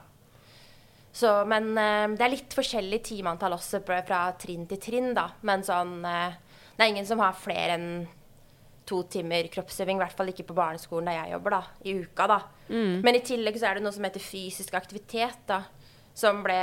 [1.16, 5.30] Så, men uh, det er litt forskjellig timeantall også fra trinn til trinn, da.
[5.48, 6.36] Men sånn uh,
[6.76, 7.90] Det er ingen som har flere enn
[8.86, 12.28] to timer kroppsøving, i hvert fall ikke på barneskolen der jeg jobber, da, i uka,
[12.30, 12.40] da.
[12.70, 13.00] Mm.
[13.02, 15.64] Men i tillegg så er det noe som heter fysisk aktivitet, da.
[16.16, 16.60] Som ble,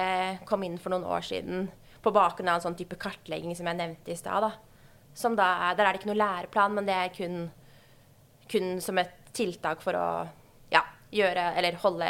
[0.48, 1.66] kom inn for noen år siden
[2.02, 4.46] på bakgrunn av en sånn type kartlegging som jeg nevnte i stad.
[5.18, 7.42] Som da er, der er det ikke noe læreplan, men det er kun,
[8.50, 10.06] kun som et tiltak for å
[10.72, 12.08] ja, gjøre Eller holde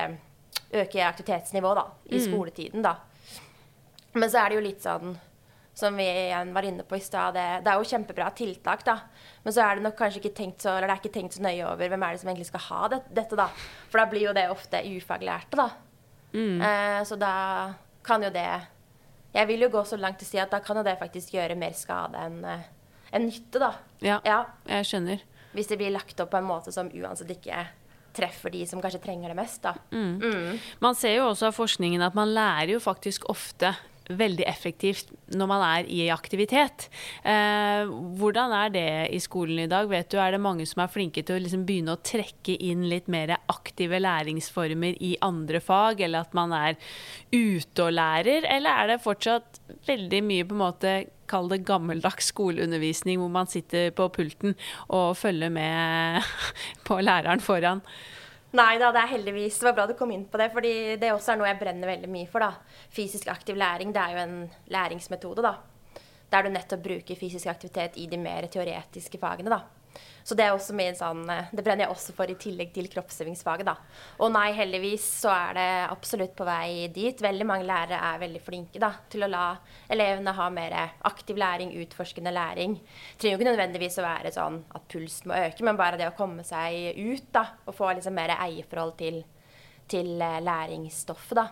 [0.72, 2.24] øke aktivitetsnivået da, i mm.
[2.26, 2.82] skoletiden.
[2.84, 2.96] da.
[4.14, 5.14] Men så er det jo litt sånn
[5.74, 8.98] som vi igjen var inne på i stad, det, det, er jo kjempebra tiltak, da.
[9.42, 11.44] Men så er det nok kanskje ikke tenkt så, eller det er ikke tenkt så
[11.44, 13.48] nøye over hvem er det som egentlig skal ha det, dette, da.
[13.88, 15.70] For da blir jo det ofte ufaglærte, da.
[16.36, 16.60] Mm.
[16.60, 17.32] Eh, så da
[18.02, 18.46] kan jo det
[19.34, 21.34] Jeg vil jo gå så langt til å si at da kan jo det faktisk
[21.34, 22.64] gjøre mer skade enn eh,
[23.12, 23.72] en nytte, da.
[24.04, 25.24] Ja, ja, jeg skjønner.
[25.52, 27.64] Hvis det blir lagt opp på en måte som uansett ikke
[28.16, 29.66] treffer de som kanskje trenger det mest.
[29.92, 30.20] Mm.
[30.20, 30.60] Mm.
[30.84, 33.74] Man ser jo også av forskningen at man lærer jo faktisk ofte
[34.10, 36.88] veldig effektivt når man er i aktivitet.
[37.24, 39.88] Eh, hvordan er det i skolen i dag?
[39.90, 42.88] Vet du, Er det mange som er flinke til å liksom begynne å trekke inn
[42.90, 46.76] litt mer aktive læringsformer i andre fag, eller at man er
[47.32, 50.94] ute og lærer, eller er det fortsatt veldig mye på en måte
[51.32, 54.56] kall det gammeldags skoleundervisning, hvor man sitter på pulten
[54.88, 56.20] og følger med
[56.88, 57.84] på læreren foran.
[58.52, 61.12] Nei da, det er heldigvis Det var bra du kom inn på det, fordi det
[61.14, 62.44] også er noe jeg brenner veldig mye for.
[62.44, 62.80] da.
[62.92, 64.34] Fysisk aktiv læring, det er jo en
[64.74, 65.54] læringsmetode, da.
[66.32, 69.81] Der du nettopp bruker fysisk aktivitet i de mer teoretiske fagene, da.
[70.22, 70.46] Så det
[70.98, 73.74] sånn eh, Det brenner jeg også for i tillegg til kroppsøvingsfaget, da.
[74.22, 77.22] Og nei, heldigvis så er det absolutt på vei dit.
[77.22, 79.44] Veldig mange lærere er veldig flinke da, til å la
[79.92, 80.76] elevene ha mer
[81.08, 82.78] aktiv læring, utforskende læring.
[82.78, 86.10] Det trenger jo ikke nødvendigvis å være sånn at pulsen må øke, men bare det
[86.10, 89.22] å komme seg ut da, og få liksom mer eierforhold til,
[89.90, 91.48] til eh, læringsstoffet, da.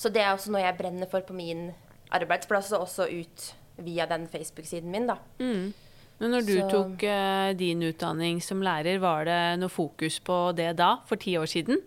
[0.00, 1.70] Så det er også noe jeg brenner for på min
[2.16, 5.18] arbeidsplass, og også ut via den Facebook-siden min, da.
[5.40, 5.72] Mm.
[6.20, 6.68] Men når du så.
[6.68, 11.38] tok uh, din utdanning som lærer, var det noe fokus på det da, for ti
[11.40, 11.80] år siden?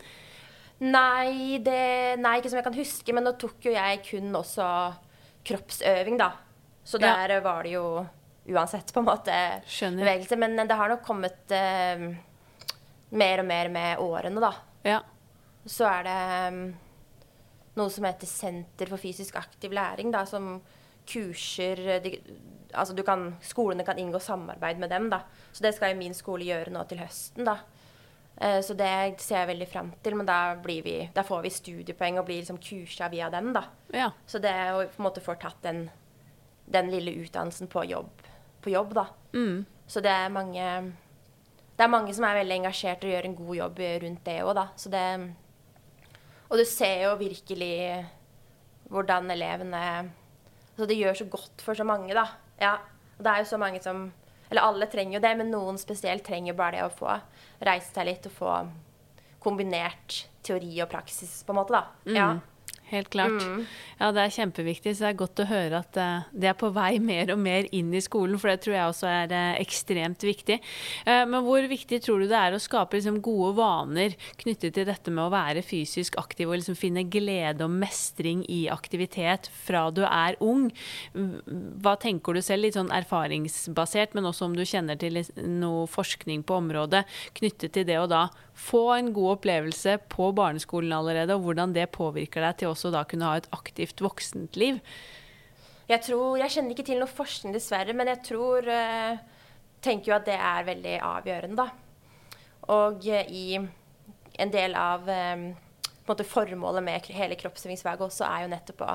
[0.83, 4.65] Nei, det, nei, ikke som jeg kan huske, men nå tok jo jeg kun også
[5.45, 6.33] kroppsøving, da.
[6.83, 7.39] Så der ja.
[7.45, 7.85] var det jo
[8.51, 9.35] uansett på en måte
[9.69, 10.03] Skjønner.
[10.03, 10.37] bevegelse.
[10.39, 12.07] Men det har nok kommet uh,
[13.13, 14.53] mer og mer med årene, da.
[14.83, 14.99] Ja.
[15.63, 16.19] Så er det
[16.51, 16.63] um,
[17.79, 20.57] noe som heter Senter for fysisk aktiv læring, da, som
[21.09, 22.17] kurser de,
[22.73, 25.19] Altså du kan, skolene kan inngå samarbeid med dem, da.
[25.53, 27.59] Så det skal jo min skole gjøre nå til høsten, da.
[28.37, 30.15] Eh, så det ser jeg veldig fram til.
[30.17, 33.67] Men da, vi, da får vi studiepoeng og blir liksom kursa via dem, da.
[33.93, 34.09] Ja.
[34.25, 35.85] Så det å på en måte få tatt den,
[36.65, 38.25] den lille utdannelsen på jobb,
[38.63, 39.07] på jobb da.
[39.37, 39.63] Mm.
[39.87, 40.65] Så det er mange
[41.73, 44.53] Det er mange som er veldig engasjert og gjør en god jobb rundt det òg,
[44.55, 44.67] da.
[44.77, 45.05] Så det
[46.49, 48.05] Og du ser jo virkelig
[48.93, 49.81] hvordan elevene
[50.77, 52.27] Så det gjør så godt for så mange, da.
[52.61, 52.77] Ja.
[53.17, 54.11] Og det er jo så mange som
[54.49, 57.13] Eller alle trenger jo det, men noen spesielt trenger bare det å få
[57.65, 58.51] reist seg litt og få
[59.41, 61.87] kombinert teori og praksis, på en måte, da.
[62.05, 62.41] Mm.
[62.93, 63.41] Helt klart.
[63.41, 63.65] Mm.
[63.97, 66.69] Ja, det er kjempeviktig, så det er godt å høre at uh, det er på
[66.75, 70.25] vei mer og mer inn i skolen, for det tror jeg også er uh, ekstremt
[70.27, 70.59] viktig.
[71.07, 74.85] Uh, men hvor viktig tror du det er å skape liksom, gode vaner knyttet til
[74.89, 79.87] dette med å være fysisk aktiv og liksom, finne glede og mestring i aktivitet fra
[79.89, 80.69] du er ung?
[81.13, 86.45] Hva tenker du selv, litt sånn erfaringsbasert, men også om du kjenner til noe forskning
[86.45, 87.07] på området
[87.39, 91.89] knyttet til det å da få en god opplevelse på barneskolen allerede, og hvordan det
[91.95, 94.79] påvirker deg til også da kunne ha et aktivt voksentliv?
[95.89, 99.17] Jeg tror, jeg kjenner ikke til noe forskning, dessverre, men jeg tror uh,
[99.83, 102.29] tenker jo at det er veldig avgjørende, da.
[102.73, 103.57] Og uh, i
[104.41, 105.49] en del av um,
[106.07, 108.93] måte, formålet med hele kroppsøvingsfaget også er jo nettopp å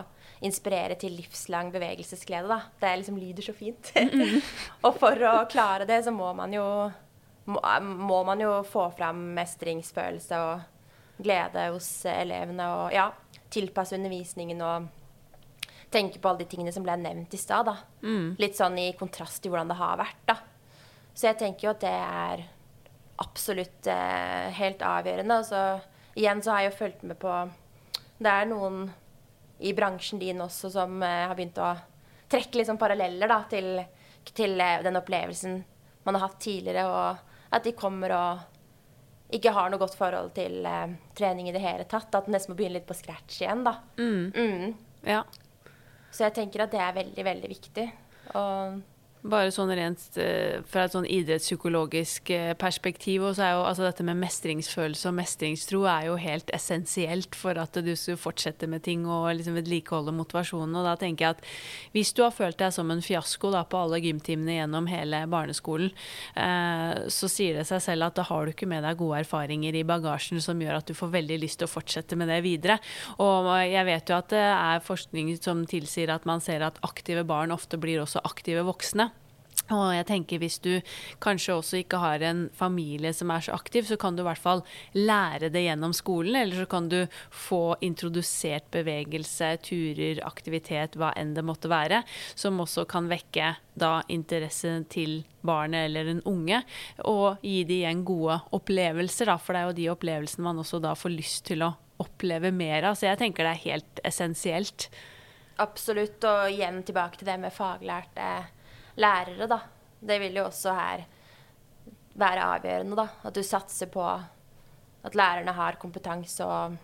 [0.48, 2.48] inspirere til livslang bevegelsesglede.
[2.48, 2.60] Da.
[2.80, 3.92] Det liksom lyder så fint.
[4.86, 6.64] og for å klare det, så må man jo
[7.48, 12.68] må, må, man jo få fram mestringsfølelse og glede hos elevene.
[12.76, 13.08] Og ja,
[13.50, 14.88] tilpasse undervisningen og
[15.90, 17.70] tenke på alle de tingene som ble nevnt i stad.
[18.04, 18.36] Mm.
[18.40, 20.22] Litt sånn i kontrast til hvordan det har vært.
[20.28, 20.38] da.
[21.14, 22.44] Så jeg tenker jo at det er
[23.18, 25.40] absolutt eh, helt avgjørende.
[25.40, 25.62] Og så
[26.18, 27.32] igjen så har jeg jo fulgt med på
[28.18, 28.88] Det er noen
[29.58, 31.72] i bransjen din også som eh, har begynt å
[32.30, 33.80] trekke liksom paralleller da, til,
[34.30, 35.58] til eh, den opplevelsen
[36.06, 36.86] man har hatt tidligere.
[36.86, 41.62] og at de kommer og ikke har noe godt forhold til eh, trening i det
[41.62, 42.14] hele tatt.
[42.16, 43.74] At de nesten må begynne litt på scratch igjen, da.
[44.00, 44.30] Mm.
[44.32, 45.02] Mm.
[45.08, 45.22] Ja.
[46.10, 47.84] Så jeg tenker at det er veldig, veldig viktig.
[48.38, 48.78] Og
[49.30, 53.86] bare sånn rent uh, fra et sånn idrettspsykologisk uh, perspektiv, og så er jo altså
[53.86, 58.84] dette med mestringsfølelse og mestringstro er jo helt essensielt for at du skal fortsette med
[58.86, 60.76] ting og liksom vedlikeholde motivasjonen.
[60.78, 61.44] Og da tenker jeg at
[61.96, 65.92] hvis du har følt deg som en fiasko da, på alle gymtimene gjennom hele barneskolen,
[66.38, 69.76] uh, så sier det seg selv at da har du ikke med deg gode erfaringer
[69.76, 72.78] i bagasjen som gjør at du får veldig lyst til å fortsette med det videre.
[73.22, 77.24] Og jeg vet jo at det er forskning som tilsier at man ser at aktive
[77.28, 79.10] barn ofte blir også aktive voksne.
[79.74, 80.80] Og jeg tenker Hvis du
[81.20, 84.40] kanskje også ikke har en familie som er så aktiv, så kan du i hvert
[84.40, 84.62] fall
[84.96, 86.38] lære det gjennom skolen.
[86.40, 87.00] Eller så kan du
[87.30, 92.02] få introdusert bevegelse, turer, aktivitet, hva enn det måtte være.
[92.38, 96.62] Som også kan vekke da interesse til barnet eller den unge.
[97.04, 99.38] Og gi de igjen gode opplevelser, da.
[99.40, 102.88] For det er jo de opplevelsene man også da får lyst til å oppleve mer
[102.88, 102.98] av.
[102.98, 104.88] Så jeg tenker det er helt essensielt.
[105.58, 106.22] Absolutt.
[106.24, 108.30] Og igjen tilbake til det med faglærte
[108.98, 109.60] lærere, da.
[109.98, 111.06] Det vil jo også her
[112.18, 113.06] være avgjørende, da.
[113.24, 116.76] At du satser på at lærerne har kompetanse og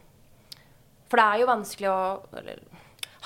[1.10, 1.98] For det er jo vanskelig å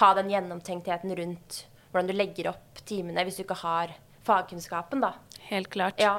[0.00, 3.94] ha den gjennomtenktheten rundt hvordan du legger opp timene hvis du ikke har
[4.26, 5.14] fagkunnskapen, da.
[5.48, 6.00] Helt klart.
[6.00, 6.18] Ja.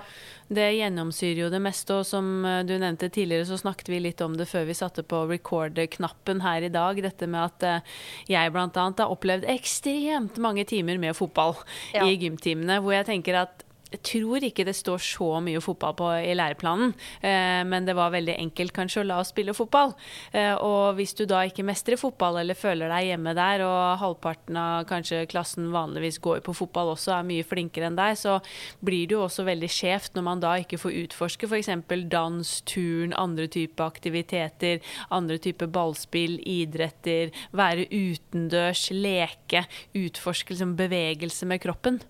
[0.49, 4.21] Det gjennomsyrer jo det meste, og som eh, du nevnte tidligere, så snakket vi litt
[4.25, 7.01] om det før vi satte på record-knappen her i dag.
[7.05, 7.95] Dette med at eh,
[8.33, 8.65] jeg bl.a.
[8.73, 11.53] har opplevd ekstremt mange timer med fotball
[11.93, 12.07] ja.
[12.07, 16.09] i gymtimene, hvor jeg tenker at jeg tror ikke det står så mye fotball på
[16.21, 16.91] i læreplanen,
[17.25, 19.95] eh, men det var veldig enkelt kanskje å la oss spille fotball.
[20.31, 24.59] Eh, og hvis du da ikke mestrer fotball eller føler deg hjemme der, og halvparten
[24.61, 28.37] av kanskje klassen vanligvis går på fotball også, er mye flinkere enn deg, så
[28.85, 31.73] blir det jo også veldig skjevt når man da ikke får utforske f.eks.
[32.13, 39.65] dans, turn, andre typer aktiviteter, andre typer ballspill, idretter, være utendørs, leke,
[39.97, 42.01] utforske liksom bevegelse med kroppen.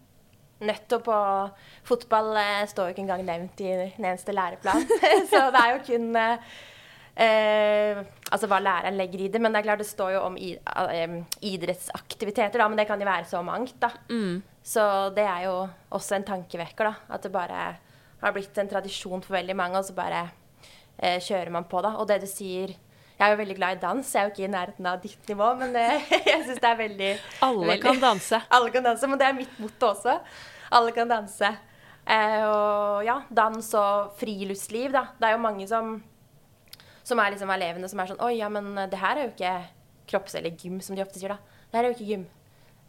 [0.65, 1.08] Nettopp.
[1.13, 4.86] Og fotball eh, står jo ikke engang nevnt i den eneste læreplan.
[5.32, 6.54] så det er jo kun eh,
[7.19, 9.41] eh, altså hva læreren legger i det.
[9.41, 11.15] Men det er klart det står jo om eh,
[11.52, 13.78] idrettsaktiviteter, da, men det kan jo være så mangt.
[13.82, 13.91] da.
[14.12, 14.41] Mm.
[14.70, 14.84] Så
[15.16, 15.55] det er jo
[15.95, 16.91] også en tankevekker.
[16.91, 17.64] da, At det bare
[18.20, 20.28] har blitt en tradisjon for veldig mange, og så bare
[20.97, 21.82] eh, kjører man på.
[21.86, 21.95] da.
[21.99, 22.76] Og det du sier
[23.20, 24.11] jeg er jo veldig glad i dans.
[24.15, 27.09] Jeg er jo ikke i nærheten av ditt nivå, men jeg syns det er veldig
[27.43, 28.39] Alle veldig, kan danse.
[28.55, 30.15] Alle kan danse, men det er mitt motto også.
[30.80, 31.49] Alle kan danse.
[32.09, 35.03] Eh, og ja, dans og friluftsliv, da.
[35.20, 35.97] Det er jo mange som,
[37.03, 39.53] som er liksom elevene som er sånn Oi, ja, men det her er jo ikke
[40.09, 41.59] kropps- eller gym, som de ofte sier, da.
[41.70, 42.28] Det her er jo ikke gym.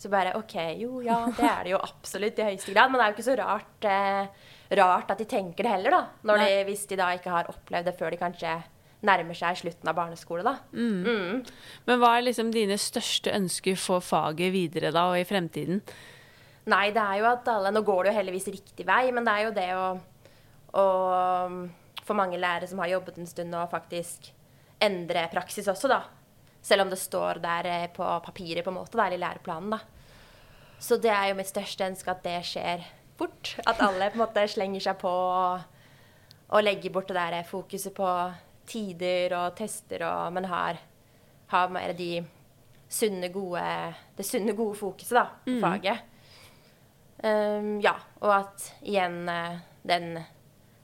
[0.01, 2.89] Så bare OK, jo ja, det er det jo absolutt i høyeste grad.
[2.89, 6.05] Men det er jo ikke så rart, eh, rart at de tenker det heller, da.
[6.31, 8.55] Når de, hvis de da ikke har opplevd det før de kanskje
[9.07, 10.57] nærmer seg slutten av barneskole, da.
[10.77, 11.43] Mm.
[11.89, 15.81] Men hva er liksom dine største ønsker for faget videre da, og i fremtiden?
[16.71, 19.33] Nei, det er jo at alle Nå går det jo heldigvis riktig vei, men det
[19.33, 19.87] er jo det å,
[20.77, 20.85] å
[22.05, 24.31] For mange lærere som har jobbet en stund, å faktisk
[24.81, 26.03] endre praksis også, da.
[26.65, 29.81] Selv om det står der eh, på papiret, på en måte, der i læreplanen, da.
[30.81, 32.85] Så det er jo mitt største ønske at det skjer
[33.21, 33.55] fort.
[33.69, 35.67] At alle på en måte slenger seg på og,
[36.49, 38.09] og legger bort det der fokuset på
[38.71, 40.79] tider og tester og Men har,
[41.51, 42.13] har mer de
[42.91, 43.65] sunne, gode
[44.17, 46.07] Det sunne, gode fokuset, da, på faget.
[47.21, 50.15] Um, ja, og at igjen eh, den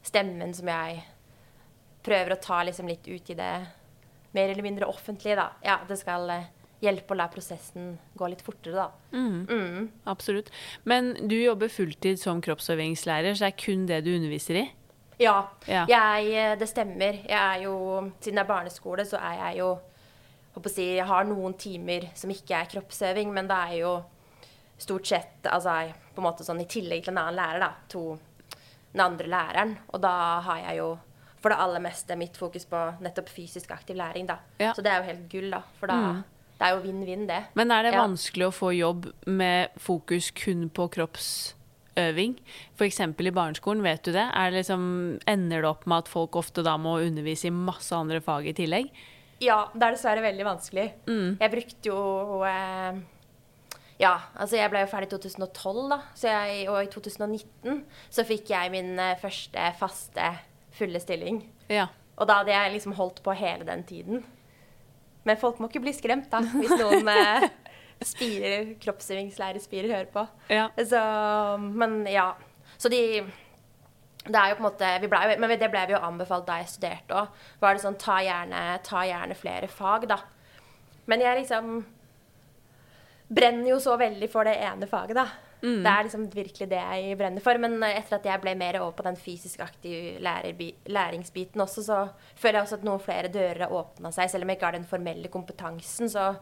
[0.05, 1.01] stemmen som jeg
[2.05, 3.53] prøver å ta liksom litt ut i det
[4.37, 5.49] mer eller mindre offentlige, da.
[5.65, 6.49] Ja, det skal eh,
[6.85, 9.17] hjelpe å la prosessen gå litt fortere, da.
[9.17, 9.89] Mm.
[10.13, 10.53] Absolutt.
[10.85, 14.67] Men du jobber fulltid som kroppsøvingslærer, så det er kun det du underviser i?
[15.19, 15.87] Ja, Ja.
[15.89, 17.23] Jeg, eh, det stemmer.
[17.27, 19.79] Jeg er jo, siden det er barneskole, så er jeg jo
[20.55, 24.05] håper å si, Jeg har noen timer som ikke er kroppsøving, men det er jo
[24.79, 27.73] stort sett altså, på en måte sånn i tillegg til en annen lærer, da.
[27.89, 28.19] To,
[28.93, 29.77] den andre læreren.
[29.93, 30.99] Og da har jeg jo
[31.43, 34.39] for det aller meste mitt fokus på nettopp fysisk aktiv læring, da.
[34.59, 34.73] Ja.
[34.75, 35.63] Så det er jo helt gull, da.
[35.81, 36.23] For da
[36.59, 37.45] Det er jo vinn-vinn, det.
[37.55, 38.01] Men er det Ja.
[38.07, 40.89] vanskelig å få jobb med fokus kun på
[41.97, 42.37] kroppsøving?
[42.77, 43.01] F.eks.
[43.01, 44.29] i barneskolen, vet du det?
[44.35, 47.95] Er det liksom, ender det opp med at folk ofte da må undervise i masse
[47.95, 48.91] andre fag i tillegg?
[49.41, 50.87] Ja, det er dessverre veldig vanskelig.
[51.41, 53.01] Jeg brukte jo eh,
[54.01, 56.01] Ja, altså jeg ble jo ferdig i 2012, da.
[56.15, 60.33] Så jeg, og i 2019 så fikk jeg min eh, første faste
[60.77, 61.43] fulle stilling.
[61.73, 61.89] Ja.
[62.17, 64.25] Og da hadde jeg liksom holdt på hele den tiden.
[65.27, 67.49] Men folk må ikke bli skremt, da, hvis noen eh,
[68.05, 70.27] spirer, kroppsøvingslærere spirer hører på.
[70.53, 70.69] Ja.
[70.77, 71.01] Så,
[71.63, 72.33] men ja.
[72.77, 73.03] Så de
[74.27, 76.59] det er jo på en måte, vi ble, Men det ble vi jo anbefalt da
[76.59, 77.43] jeg studerte òg.
[77.63, 80.19] Var det sånn ta gjerne, ta gjerne flere fag, da.
[81.07, 81.77] Men jeg liksom
[83.27, 85.29] brenner jo så veldig for det ene faget, da.
[85.67, 87.59] Det er liksom virkelig det jeg brenner for.
[87.63, 92.03] Men etter at jeg ble mer over på den fysisk aktive læringsbiten også, så
[92.35, 94.31] føler jeg også at noen flere dører har åpna seg.
[94.31, 96.35] Selv om jeg ikke har den formelle kompetansen, så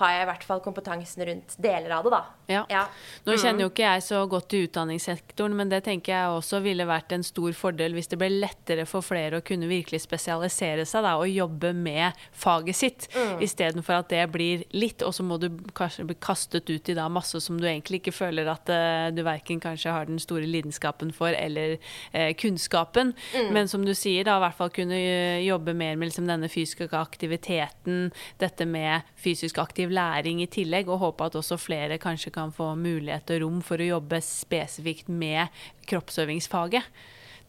[0.00, 2.22] har jeg i hvert fall kompetansen rundt deler av det, da.
[2.50, 2.64] Ja.
[2.72, 2.84] Ja.
[3.26, 6.86] Nå kjenner jo ikke jeg så godt til utdanningssektoren, men det tenker jeg også ville
[6.88, 11.06] vært en stor fordel hvis det ble lettere for flere å kunne virkelig spesialisere seg
[11.06, 13.40] da, og jobbe med faget sitt, Mm.
[13.42, 17.08] istedenfor at det blir litt, og så må du kanskje bli kastet ut i da
[17.08, 21.12] masse som du egentlig ikke føler at uh, du verken kanskje har den store lidenskapen
[21.12, 21.76] for eller
[22.14, 23.14] uh, kunnskapen.
[23.34, 23.52] Mm.
[23.54, 26.48] Men som du sier, da i hvert fall kunne eh, jobbe mer med liksom, denne
[26.50, 32.32] fysiske aktiviteten, dette med fysisk aktiv læring i tillegg, og håpe at også flere kanskje
[32.34, 35.48] kan få mulighet og rom for å jobbe spesifikt med
[35.90, 36.86] kroppsøvingsfaget.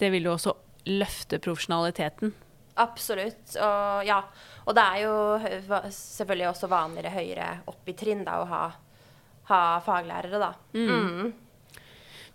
[0.01, 0.55] Det vil jo også
[0.89, 2.33] løfte profesjonaliteten.
[2.81, 3.55] Absolutt.
[3.61, 4.21] Og ja.
[4.65, 5.13] Og det er jo
[5.91, 8.65] selvfølgelig også vanligere høyere opp i trinn da, å ha,
[9.49, 10.51] ha faglærere, da.
[10.77, 11.31] Mm.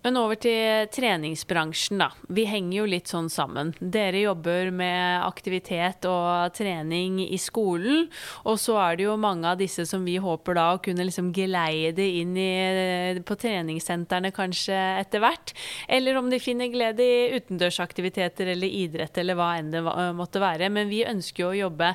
[0.07, 2.13] Men over til treningsbransjen, da.
[2.31, 3.73] Vi henger jo litt sånn sammen.
[3.81, 8.05] Dere jobber med aktivitet og trening i skolen,
[8.47, 11.33] og så er det jo mange av disse som vi håper da å kunne liksom
[11.35, 15.51] geleide inn i, på treningssentrene kanskje etter hvert.
[15.91, 19.83] Eller om de finner glede i utendørsaktiviteter eller idrett eller hva enn det
[20.15, 20.71] måtte være.
[20.71, 21.91] Men vi ønsker jo å jobbe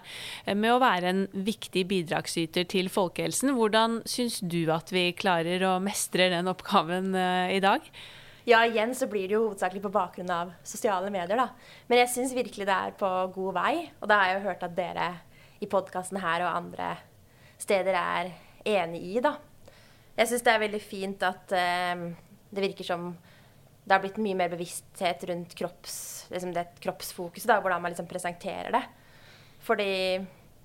[0.51, 3.55] med å være en viktig bidragsyter til folkehelsen.
[3.55, 7.88] Hvordan syns du at vi klarer å mestre den oppgaven eh, i dag?
[8.52, 11.45] Ja, igjen så blir det jo hovedsakelig på bakgrunn av sosiale medier, da.
[11.88, 13.76] Men jeg syns virkelig det er på god vei.
[14.02, 15.06] Og da har jeg jo hørt at dere
[15.64, 16.89] i podkasten her og andre
[17.62, 18.32] steder er
[18.68, 19.38] enig i, da.
[20.18, 22.04] Jeg syns det er veldig fint at eh,
[22.52, 23.14] det virker som
[23.86, 25.95] det har blitt mye mer bevissthet rundt kropps,
[26.34, 28.84] liksom det kroppsfokuset, da, hvordan man liksom presenterer det.
[29.64, 29.88] Fordi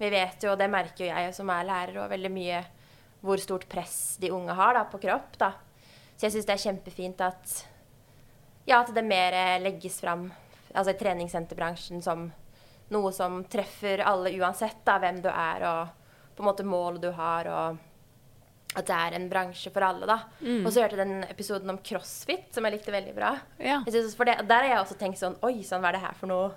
[0.00, 2.60] vi vet jo, og det merker jo jeg som er lærer, og veldig mye
[3.22, 5.38] hvor stort press de unge har da, på kropp.
[5.38, 5.54] da.
[6.16, 7.56] Så jeg syns det er kjempefint at,
[8.66, 10.28] ja, at det mer eh, legges fram
[10.76, 12.26] altså i treningssenterbransjen som
[12.92, 17.10] noe som treffer alle uansett da, hvem du er og på en måte målet du
[17.16, 17.48] har.
[17.50, 17.84] og
[18.76, 20.18] at det er en bransje for alle, da.
[20.66, 23.30] Og så hørte jeg den episoden om crossfit, som jeg likte veldig bra.
[23.56, 23.78] Ja.
[23.86, 26.02] Jeg synes, for det, Der har jeg også tenkt sånn Oi sann, hva er det
[26.02, 26.50] her for noe?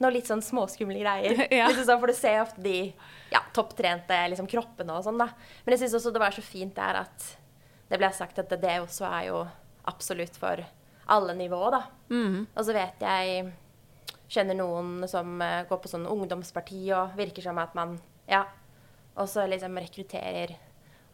[0.00, 1.42] Noe litt sånn småskumle greier.
[1.58, 1.68] Ja.
[1.68, 2.94] synes, sånn, for du ser ofte de
[3.34, 5.28] ja, topptrente liksom, kroppene og sånn, da.
[5.66, 7.28] Men jeg syns også det var så fint der at
[7.90, 9.44] det ble sagt at det, det også er jo
[9.88, 10.64] absolutt for
[11.08, 11.82] alle nivåer, da.
[12.56, 13.52] Og så vet jeg
[14.28, 17.98] Kjenner noen som eh, går på sånn ungdomsparti og virker som at man
[18.28, 18.42] Ja.
[19.16, 20.52] også liksom rekrutterer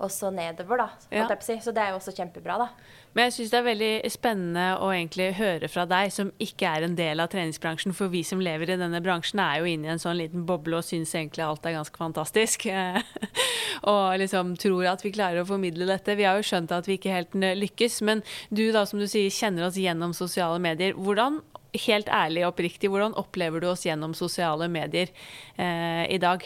[0.04, 0.88] og så nedover, da.
[1.10, 1.26] Ja.
[1.34, 2.68] Så det er jo også kjempebra, da.
[3.14, 6.86] Men jeg syns det er veldig spennende å egentlig høre fra deg, som ikke er
[6.86, 7.94] en del av treningsbransjen.
[7.94, 10.80] For vi som lever i denne bransjen, er jo inne i en sånn liten boble
[10.80, 12.66] og syns egentlig alt er ganske fantastisk.
[13.94, 16.18] og liksom tror at vi klarer å formidle dette.
[16.18, 18.02] Vi har jo skjønt at vi ikke helt lykkes.
[18.06, 20.98] Men du da, som du sier, kjenner oss gjennom sosiale medier.
[20.98, 21.38] Hvordan
[21.86, 25.10] helt ærlig og oppriktig, hvordan opplever du oss gjennom sosiale medier
[25.54, 26.42] eh, i dag?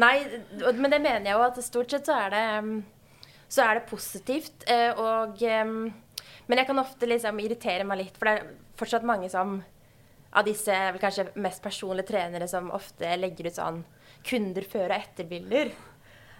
[0.00, 0.14] Nei,
[0.72, 2.44] men det mener jeg jo at stort sett så er det,
[3.52, 4.64] så er det positivt.
[4.70, 5.42] Eh, og
[6.46, 9.60] Men jeg kan ofte liksom irritere meg litt, for det er fortsatt mange som
[10.32, 13.82] av disse kanskje mest personlige trenere som ofte legger ut sånn
[14.24, 15.72] kunder før- og etterbilder.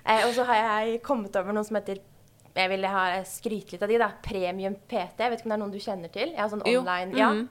[0.07, 2.01] Eh, og så har jeg kommet over noe som heter
[2.53, 4.11] Jeg ville ha skryte litt av de, da.
[4.21, 5.23] Premium PT.
[5.23, 6.35] Jeg vet ikke om det er noen du kjenner til?
[6.37, 7.17] Ja, sånn online.
[7.17, 7.29] Jo.
[7.31, 7.49] Mm -hmm.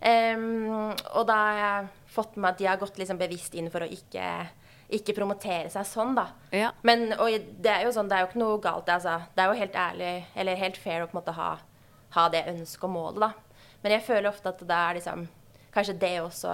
[0.00, 0.36] ja.
[0.36, 3.80] Um, og da har jeg fått med at de har gått liksom bevisst inn for
[3.80, 4.48] å ikke
[4.92, 6.26] ikke promotere seg sånn, da.
[6.54, 6.70] Ja.
[6.86, 9.18] Men det er jo sånn, det er jo ikke noe galt altså.
[9.34, 11.50] Det er jo helt ærlig, eller helt fair å på en måte ha,
[12.16, 13.62] ha det ønsket og målet, da.
[13.82, 15.28] Men jeg føler ofte at det er liksom
[15.72, 16.50] Kanskje det også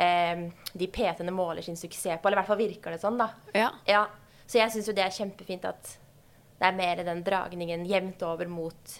[0.00, 2.28] eh, de PT-ene måler sin suksess på.
[2.30, 3.26] Eller i hvert fall virker det sånn, da.
[3.52, 3.66] Ja.
[3.84, 4.06] ja.
[4.46, 5.90] Så jeg syns jo det er kjempefint at
[6.56, 8.94] det er mer den dragningen jevnt over mot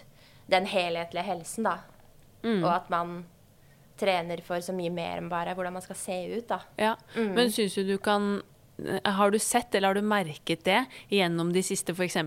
[0.45, 1.79] den helhetlige helsen, da.
[2.45, 2.59] Mm.
[2.59, 3.23] Og at man
[3.99, 6.47] trener for så mye mer enn bare hvordan man skal se ut.
[6.49, 6.59] da.
[6.81, 7.31] Ja, mm.
[7.37, 8.41] Men syns du du kan
[9.07, 12.17] har du sett eller har du merket det gjennom de siste f.eks.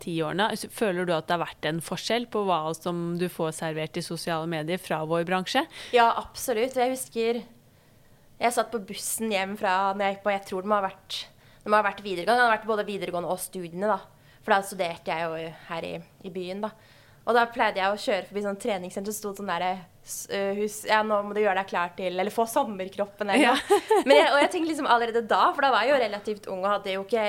[0.00, 0.46] ti årene?
[0.72, 4.04] Føler du at det har vært en forskjell på hva som du får servert i
[4.06, 5.66] sosiale medier fra vår bransje?
[5.92, 6.80] Ja, absolutt.
[6.80, 7.42] Jeg husker
[8.38, 10.84] jeg satt på bussen hjem fra når jeg gikk på Jeg tror det må ha
[10.86, 11.16] vært,
[11.64, 12.38] det må ha vært videregående.
[12.38, 13.98] Det har vært både videregående og studiene, da.
[14.44, 16.70] For da studerte jeg jo her i, i byen, da.
[17.28, 19.72] Og da pleide jeg å kjøre forbi sånn treningssenter, så sto det sånn derre
[20.56, 23.80] hus, Ja, nå må du gjøre deg klar til Eller få sommerkroppen, eller noe.
[24.08, 24.28] Ja.
[24.32, 26.94] og jeg tenkte liksom allerede da, for da var jeg jo relativt ung og hadde
[26.96, 27.24] jo ikke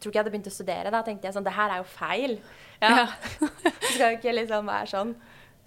[0.00, 0.92] tror ikke jeg hadde begynt å studere.
[0.92, 2.36] Da tenkte jeg sånn Det her er jo feil.
[2.80, 2.92] Ja.
[3.04, 3.72] ja.
[3.92, 5.14] skal jo ikke liksom være sånn.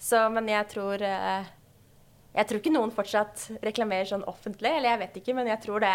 [0.01, 4.71] Så, men jeg tror Jeg tror ikke noen fortsatt reklamerer sånn offentlig.
[4.71, 5.93] Eller jeg vet ikke, men jeg tror det,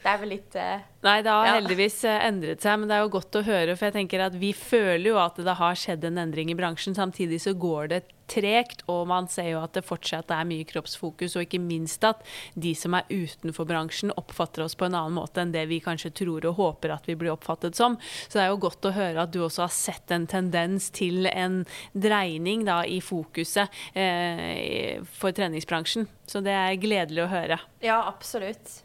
[0.00, 1.56] det er vel litt uh, Nei, det har ja.
[1.56, 3.72] heldigvis eh, endret seg, men det er jo godt å høre.
[3.72, 6.96] For jeg tenker at vi føler jo at det har skjedd en endring i bransjen.
[6.96, 11.38] Samtidig så går det tregt, og man ser jo at det fortsatt er mye kroppsfokus.
[11.38, 12.20] Og ikke minst at
[12.52, 16.12] de som er utenfor bransjen, oppfatter oss på en annen måte enn det vi kanskje
[16.20, 17.96] tror og håper at vi blir oppfattet som.
[18.28, 21.32] Så det er jo godt å høre at du også har sett en tendens til
[21.32, 21.62] en
[21.96, 26.10] dreining da, i fokuset eh, for treningsbransjen.
[26.30, 27.58] Så det er gledelig å høre.
[27.82, 28.84] Ja, absolutt.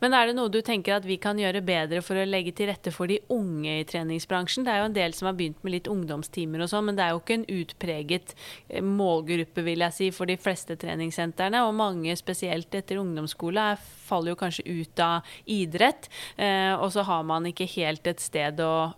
[0.00, 2.70] Men er det noe du tenker at vi kan gjøre bedre for å legge til
[2.70, 4.64] rette for de unge i treningsbransjen?
[4.64, 7.04] Det er jo en del som har begynt med litt ungdomstimer og sånn, men det
[7.04, 11.60] er jo ikke en utpreget eh, målgruppe, vil jeg si, for de fleste treningssentrene.
[11.66, 13.66] Og mange, spesielt etter ungdomsskole,
[14.06, 16.08] faller jo kanskje ut av idrett.
[16.40, 18.94] Eh, og så har man ikke helt et sted å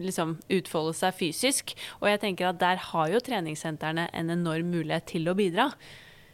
[0.00, 1.76] liksom utfolde seg fysisk.
[2.00, 5.68] Og jeg tenker at der har jo treningssentrene en enorm mulighet til å bidra.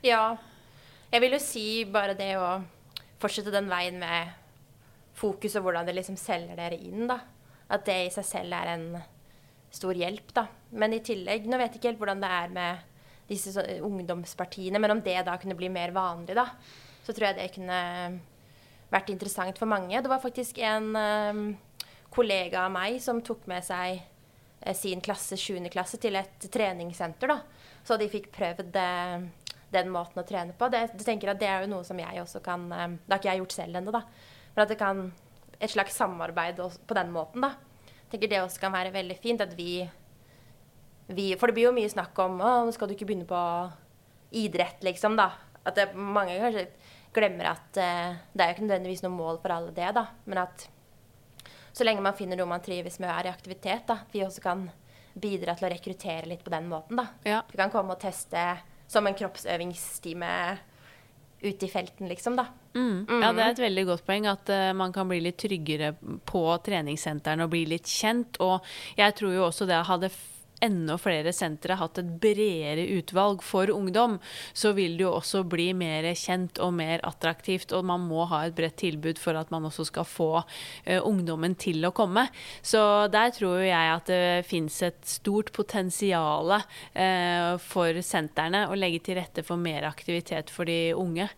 [0.06, 0.36] Ja.
[1.12, 2.62] Jeg vil jo si bare det å
[3.20, 4.30] fortsette den veien med
[5.12, 7.04] fokus og hvordan det liksom selger dere inn.
[7.10, 7.18] da.
[7.68, 8.86] At det i seg selv er en
[9.72, 10.32] stor hjelp.
[10.32, 10.46] da.
[10.70, 12.88] Men i tillegg, nå vet jeg ikke helt hvordan det er med
[13.28, 16.48] disse så, ungdomspartiene, men om det da kunne bli mer vanlig, da,
[17.04, 17.82] så tror jeg det kunne
[18.92, 20.00] vært interessant for mange.
[20.00, 21.44] Det var faktisk en um,
[22.12, 25.60] kollega av meg som tok med seg uh, sin klasse, 7.
[25.72, 27.36] klasse, til et treningssenter.
[27.36, 27.40] da.
[27.84, 29.30] Så de fikk prøvd uh,
[29.72, 30.68] den måten å trene på.
[30.72, 33.20] Det, du tenker at det er jo noe som jeg også kan um, Det har
[33.20, 34.02] ikke jeg gjort selv ennå, da.
[34.52, 35.04] Men at det kan
[35.62, 37.54] et slags samarbeid på den måten, da.
[38.02, 39.84] Jeg tenker det også kan være veldig fint at vi,
[41.08, 43.42] vi For det blir jo mye snakk om å, skal du ikke begynne på
[44.42, 45.30] idrett, liksom, da.
[45.62, 46.68] At det, mange kanskje
[47.12, 50.08] glemmer at uh, det er jo ikke nødvendigvis noe mål for alle det, da.
[50.28, 50.68] Men at
[51.72, 54.44] så lenge man finner noe man trives med og er i aktivitet, da, vi også
[54.44, 54.66] kan
[55.12, 57.06] bidra til å rekruttere litt på den måten, da.
[57.28, 57.40] Ja.
[57.48, 58.42] Vi kan komme og teste
[58.92, 60.34] som en kroppsøvingstime
[61.42, 62.46] ute i felten, liksom, da.
[62.76, 63.06] Mm.
[63.08, 65.92] Ja, det er et veldig godt poeng at uh, man kan bli litt tryggere
[66.28, 68.38] på treningssentrene og bli litt kjent.
[68.44, 68.62] Og
[68.98, 70.12] jeg tror jo også det hadde
[70.62, 74.18] enda flere sentre hatt et bredere utvalg for ungdom,
[74.54, 77.74] så vil det jo også bli mer kjent og mer attraktivt.
[77.76, 81.56] Og man må ha et bredt tilbud for at man også skal få uh, ungdommen
[81.60, 82.28] til å komme.
[82.62, 82.82] Så
[83.12, 89.20] der tror jeg at det fins et stort potensial uh, for sentrene å legge til
[89.20, 91.28] rette for mer aktivitet for de unge.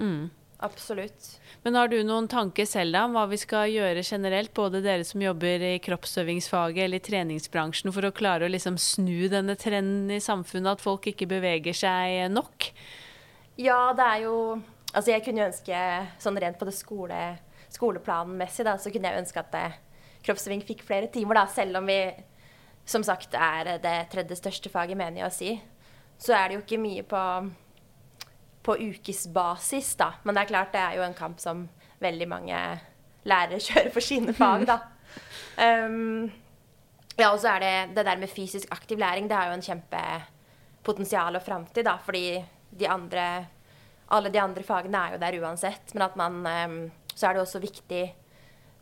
[0.00, 0.30] Mm.
[0.60, 1.40] Absolutt.
[1.64, 5.06] Men har du noen tanker selv da om hva vi skal gjøre generelt, både dere
[5.08, 10.12] som jobber i kroppsøvingsfaget eller i treningsbransjen, for å klare å liksom snu denne trenden
[10.12, 12.68] i samfunnet, at folk ikke beveger seg nok?
[13.60, 14.36] Ja, det er jo
[14.90, 15.80] Altså, jeg kunne ønske,
[16.18, 17.18] sånn rent på det skole,
[17.70, 19.66] skoleplanmessig, da, så kunne jeg ønske at det
[20.26, 22.00] kroppsøving fikk flere timer, da, selv om vi
[22.90, 25.52] som sagt er det tredje største faget, mener jeg å si.
[26.18, 27.22] Så er det jo ikke mye på,
[28.62, 30.12] på ukesbasis, da.
[30.22, 31.64] Men det er klart, det er jo en kamp som
[32.00, 32.58] veldig mange
[33.28, 34.80] lærere kjører for sine fag, da.
[35.60, 36.30] Um,
[37.16, 39.64] ja, og så er det det der med fysisk aktiv læring, det har jo en
[39.64, 42.40] kjempepotensial og framtid, da, fordi
[42.70, 43.46] de andre
[44.10, 47.42] Alle de andre fagene er jo der uansett, men at man um, Så er det
[47.42, 48.14] også viktig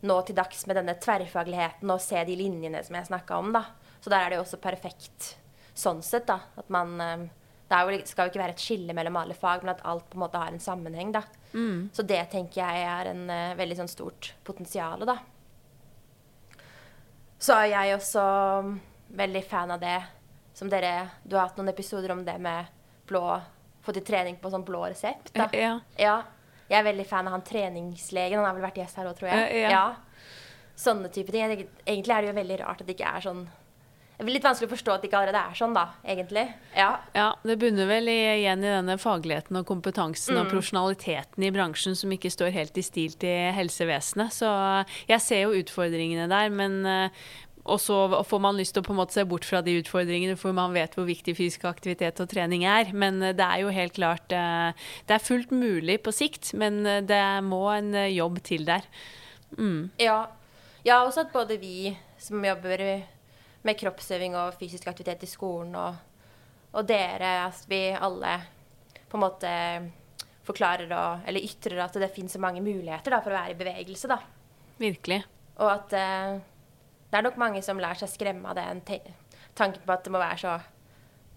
[0.01, 3.65] nå til dags med denne tverrfagligheten og se de linjene som jeg snakka om, da.
[4.01, 5.35] Så der er det jo også perfekt
[5.75, 6.39] sånn sett, da.
[6.57, 7.27] At man um,
[7.69, 10.17] Det jo, skal jo ikke være et skille mellom alle fag, men at alt på
[10.17, 11.21] en måte har en sammenheng, da.
[11.53, 11.89] Mm.
[11.93, 15.19] Så det tenker jeg er en uh, veldig sånn stort potensial, da.
[17.39, 18.23] Så er jeg også
[19.19, 19.99] veldig fan av det
[20.53, 22.67] som dere Du har hatt noen episoder om det med
[23.07, 23.23] blå
[23.85, 25.31] Få til trening på sånn blå resept.
[25.31, 25.45] Da.
[25.55, 25.77] Ja.
[25.95, 26.17] ja.
[26.67, 28.41] Jeg er veldig fan av han treningslegen.
[28.41, 29.61] Han har vel vært gjest her òg, tror jeg.
[29.63, 29.69] Ja.
[29.71, 30.25] ja.
[30.77, 31.63] Sånne type ting.
[31.85, 33.45] Egentlig er det jo veldig rart at det ikke er sånn
[34.19, 36.41] det blir litt vanskelig å forstå at det ikke allerede er sånn, da, egentlig.
[36.75, 40.39] Ja, ja det bunner vel igjen i denne fagligheten og kompetansen mm.
[40.41, 44.33] og profesjonaliteten i bransjen som ikke står helt i stil til helsevesenet.
[44.35, 44.49] Så
[45.07, 47.21] jeg ser jo utfordringene der, men eh,
[47.63, 50.35] og så får man lyst til å på en måte se bort fra de utfordringene,
[50.41, 52.91] for man vet hvor viktig fysisk aktivitet og trening er.
[52.91, 56.81] Men eh, det er jo helt klart eh, Det er fullt mulig på sikt, men
[57.07, 58.83] det må en jobb til der.
[59.55, 59.95] Mm.
[60.03, 60.25] Ja.
[60.83, 62.83] ja, også at både vi som jobber
[63.67, 65.95] med kroppsøving og fysisk aktivitet i skolen, og,
[66.71, 68.35] og dere, at vi alle
[69.09, 69.53] på en måte
[70.49, 73.59] forklarer og, eller ytrer at det finnes så mange muligheter da, for å være i
[73.59, 74.09] bevegelse.
[74.09, 74.19] Da.
[74.79, 75.21] Virkelig.
[75.59, 76.39] Og at eh,
[77.09, 78.81] det er nok mange som lar seg skremme av den
[79.57, 80.57] tanken på at det må være så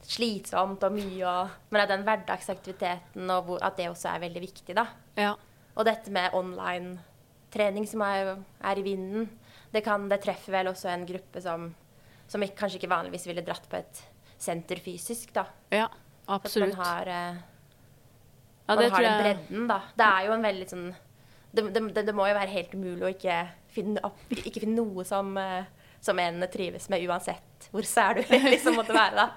[0.03, 4.43] slitsomt og mye, og, men at den hverdagsaktiviteten og hvor, at det også er veldig
[4.43, 4.77] viktig.
[4.77, 4.87] da.
[5.19, 5.35] Ja.
[5.73, 6.97] Og dette med online
[7.53, 9.29] trening som er, er i vinden,
[9.73, 11.71] det, kan, det treffer vel også en gruppe som
[12.33, 14.03] som jeg kanskje ikke vanligvis ville dratt på et
[14.41, 15.45] senter fysisk, da.
[15.71, 15.87] Ja,
[16.33, 16.73] absolutt.
[16.73, 19.81] Man har, ja, man har den bredden, da.
[19.99, 20.93] Det er jo en veldig sånn
[21.53, 23.37] det, det, det, må jo være helt umulig å ikke
[23.75, 25.67] finne, ikke finne noe som, uh,
[26.01, 29.29] som en trives med uansett hvor sær du liksom måtte være, da.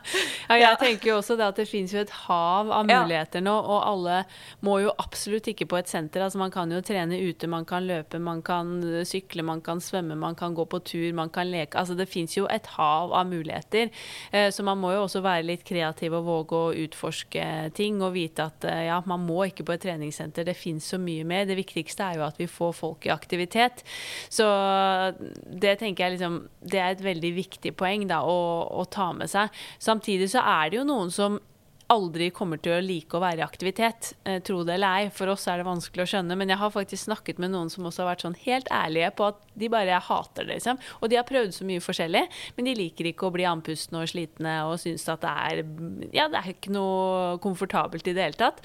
[0.49, 3.53] Ja, jeg tenker jo også det at det finnes jo et hav av muligheter nå,
[3.53, 4.21] og alle
[4.65, 6.23] må jo absolutt ikke på et senter.
[6.25, 10.17] Altså man kan jo trene ute, man kan løpe, man kan sykle, man kan svømme,
[10.19, 11.77] man kan gå på tur, man kan leke.
[11.79, 13.91] Altså det finnes jo et hav av muligheter.
[14.31, 17.47] Eh, så man må jo også være litt kreativ og våge å utforske
[17.77, 20.47] ting og vite at eh, ja, man må ikke på et treningssenter.
[20.47, 21.47] Det finnes så mye mer.
[21.49, 23.85] Det viktigste er jo at vi får folk i aktivitet.
[24.29, 24.45] Så
[25.45, 28.39] det tenker jeg liksom Det er et veldig viktig poeng, da å,
[28.71, 29.51] å ta med seg.
[29.81, 31.39] Samtidig så er det jo noen som
[31.93, 35.09] aldri kommer til å like å være i aktivitet, eh, tro det eller ei.
[35.13, 37.85] For oss er det vanskelig å skjønne, men jeg har faktisk snakket med noen som
[37.85, 40.81] også har vært sånn helt ærlige på at de bare hater det, liksom.
[41.01, 42.25] Og de har prøvd så mye forskjellig,
[42.57, 45.63] men de liker ikke å bli andpustne og slitne og syns at det er
[46.15, 48.63] Ja, det er ikke noe komfortabelt i det hele tatt.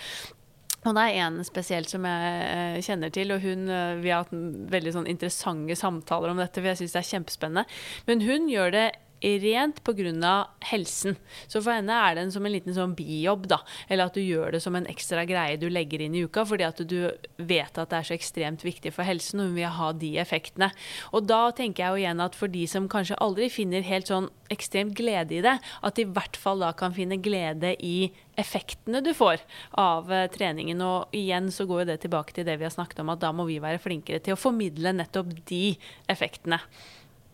[0.89, 4.25] Og det er en spesielt som jeg eh, kjenner til, og hun, eh, vi har
[4.25, 7.65] hatt veldig sånn interessante samtaler om dette, for jeg syns det er kjempespennende.
[8.09, 8.87] Men hun gjør det
[9.21, 10.49] rent pga.
[10.61, 11.17] helsen.
[11.49, 13.61] Så for henne er det en som en liten sånn bijobb, da.
[13.89, 16.65] Eller at du gjør det som en ekstra greie du legger inn i uka, fordi
[16.65, 19.93] at du vet at det er så ekstremt viktig for helsen, og hun vil ha
[19.93, 20.71] de effektene.
[21.13, 24.31] Og da tenker jeg jo igjen at for de som kanskje aldri finner helt sånn
[24.51, 28.11] ekstremt glede i det, at de i hvert fall da kan finne glede i
[28.41, 29.43] effektene du får
[29.79, 30.81] av uh, treningen.
[30.85, 33.33] Og igjen så går jo det tilbake til det vi har snakket om, at da
[33.37, 35.65] må vi være flinkere til å formidle nettopp de
[36.11, 36.61] effektene.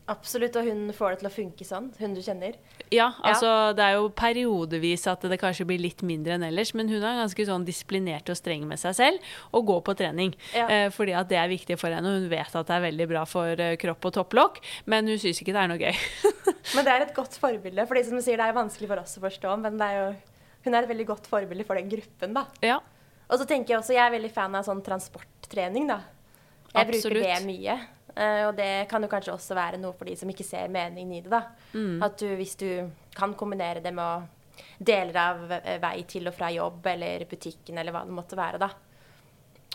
[0.07, 2.55] Absolutt, og hun får det til å funke sånn, hun du kjenner.
[2.95, 3.73] Ja, altså ja.
[3.75, 7.19] det er jo periodevis at det kanskje blir litt mindre enn ellers, men hun er
[7.19, 10.37] ganske sånn disiplinert og streng med seg selv og går på trening.
[10.55, 10.69] Ja.
[10.71, 13.09] Eh, fordi at det er viktig for henne, og hun vet at det er veldig
[13.11, 14.61] bra for uh, kropp og topplokk,
[14.95, 15.99] men hun syns ikke det er noe gøy.
[16.77, 19.19] men det er et godt forbilde, for som du sier, det er vanskelig for oss
[19.19, 20.07] å forstå, men er jo,
[20.69, 22.47] hun er et veldig godt forbilde for den gruppen, da.
[22.63, 22.79] Ja.
[23.27, 26.05] Og så tenker jeg også, jeg er veldig fan av sånn transporttrening, da.
[26.71, 27.19] Jeg Absolutt.
[27.19, 27.79] bruker det mye.
[28.17, 31.19] Uh, og det kan jo kanskje også være noe for de som ikke ser meningen
[31.19, 31.33] i det.
[31.33, 31.43] da.
[31.77, 32.01] Mm.
[32.07, 32.69] At du, hvis du
[33.17, 34.33] kan kombinere det med
[34.79, 38.61] deler av eh, vei til og fra jobb eller butikken eller hva det måtte være,
[38.63, 38.71] da.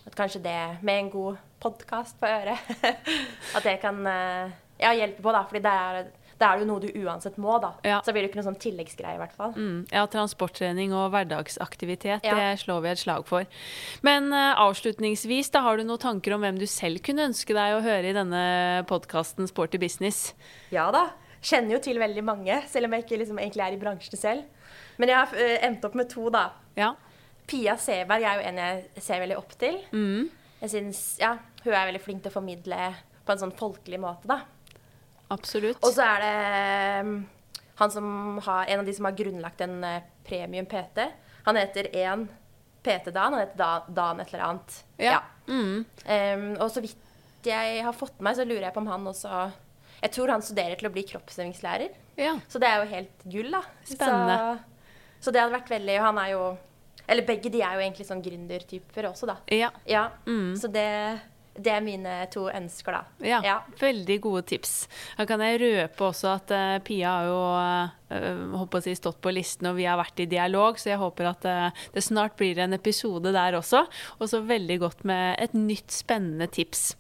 [0.02, 2.72] At kanskje det med en god podkast på øret
[3.56, 4.50] At det kan uh,
[4.82, 5.44] ja, hjelpe på, da.
[5.46, 6.02] Fordi det er
[6.42, 7.72] da er det jo noe du uansett må, da.
[7.86, 8.00] Ja.
[8.06, 9.54] Så blir det ikke noe sånn tilleggsgreie, i hvert fall.
[9.54, 9.84] Mm.
[9.94, 12.38] Ja, transporttrening og hverdagsaktivitet, ja.
[12.38, 13.46] det slår vi et slag for.
[14.06, 17.78] Men uh, avslutningsvis, da har du noen tanker om hvem du selv kunne ønske deg
[17.78, 18.44] å høre i denne
[18.90, 20.32] podkasten Sporty business?
[20.74, 21.12] Ja da.
[21.42, 24.74] Kjenner jo til veldig mange, selv om jeg ikke liksom egentlig er i bransjen selv.
[25.02, 26.48] Men jeg har uh, endt opp med to, da.
[26.78, 26.94] Ja.
[27.50, 29.82] Pia Seberg er jo en jeg ser veldig opp til.
[29.92, 30.30] Mm.
[30.62, 32.78] Jeg synes, ja, Hun er veldig flink til å formidle
[33.22, 34.40] på en sånn folkelig måte, da.
[35.34, 35.80] Absolutt.
[35.86, 36.36] Og så er det
[37.08, 37.16] um,
[37.82, 41.08] han som har, en av de som har grunnlagt en uh, premium PT.
[41.48, 42.28] Han heter én
[42.84, 43.34] PT-Dan.
[43.34, 44.82] Han heter Dan, Dan et eller annet.
[45.02, 45.22] Ja.
[45.48, 46.98] Um, og så vidt
[47.46, 49.30] jeg har fått med meg, så lurer jeg på om han også
[50.04, 51.96] Jeg tror han studerer til å bli kroppsøvingslærer.
[52.22, 52.36] Ja.
[52.50, 53.64] Så det er jo helt gull, da.
[53.88, 54.36] Spennende.
[54.38, 56.42] Så, så det hadde vært veldig Og han er jo
[57.08, 59.38] Eller begge de er jo egentlig sånn gründertyper også, da.
[59.50, 59.72] ja.
[59.90, 60.04] Ja.
[60.60, 60.86] Så det,
[61.52, 63.02] det er mine to ønsker, da.
[63.28, 63.58] Ja, Ja.
[63.80, 64.88] veldig gode tips.
[65.18, 67.42] Da kan jeg røpe også at uh, Pia har jo
[68.62, 71.46] uh, si, stått på listen, og vi har vært i dialog, så jeg håper at
[71.46, 73.84] uh, det snart blir en episode der også.
[74.20, 76.96] Og så veldig godt med et nytt, spennende tips.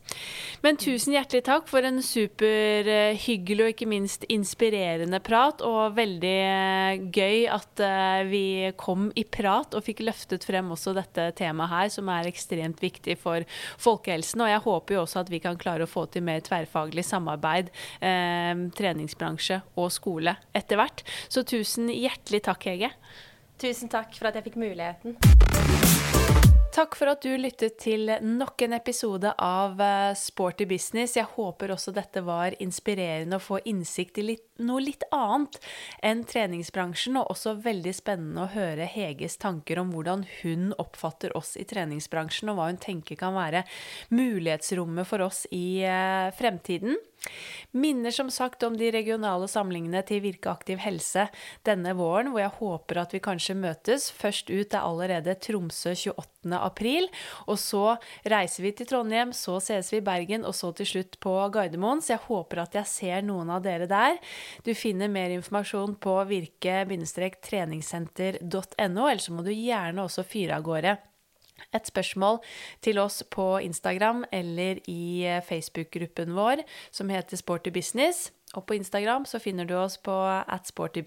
[0.64, 7.47] Men tusen hjertelig takk for en superhyggelig og ikke minst inspirerende prat, og veldig gøy
[7.47, 7.86] at
[8.28, 12.84] vi kom i prat og fikk løftet frem også dette temaet her, som er ekstremt
[12.84, 13.47] viktig for
[13.82, 14.41] folkehelsen.
[14.44, 17.72] Og jeg håper jo også at vi kan klare å få til mer tverrfaglig samarbeid,
[18.02, 21.06] eh, treningsbransje og skole etter hvert.
[21.30, 22.94] Så tusen hjertelig takk, Hege.
[23.62, 26.01] Tusen takk for at jeg fikk muligheten.
[26.72, 31.17] Takk for at du lyttet til nok en episode av eh, Sporty business.
[31.17, 35.59] Jeg håper også dette var inspirerende å få innsikt i litt, noe litt annet
[35.99, 41.57] enn treningsbransjen, og også veldig spennende å høre Heges tanker om hvordan hun oppfatter oss
[41.59, 43.65] i treningsbransjen, og hva hun tenker kan være
[44.15, 46.95] mulighetsrommet for oss i eh, fremtiden.
[47.72, 51.28] Minner som sagt om de regionale samlingene til Virke aktiv helse
[51.67, 54.11] denne våren, hvor jeg håper at vi kanskje møtes.
[54.11, 56.57] Først ut er allerede Tromsø 28.
[56.57, 57.07] april,
[57.45, 57.97] og så
[58.34, 62.01] reiser vi til Trondheim, så ses vi i Bergen, og så til slutt på Gardermoen.
[62.01, 64.13] Så jeg håper at jeg ser noen av dere der.
[64.65, 70.93] Du finner mer informasjon på virke-treningssenter.no, eller så må du gjerne også fyre av gårde
[71.74, 72.41] et spørsmål
[72.82, 78.32] til oss på Instagram eller i Facebook-gruppen vår som heter Sporty Business.
[78.53, 81.03] Og på Instagram så finner du oss på at Sporty.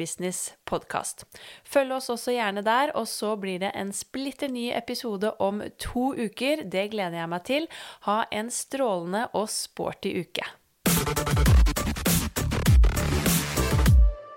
[1.65, 6.15] Følg oss også gjerne der, og så blir det en splitter ny episode om to
[6.15, 6.65] uker.
[6.65, 7.69] Det gleder jeg meg til.
[8.09, 10.49] Ha en strålende og sporty uke.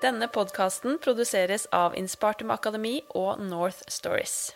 [0.02, 4.54] Denne podkasten produseres av Inspartum Akademi og North Stories.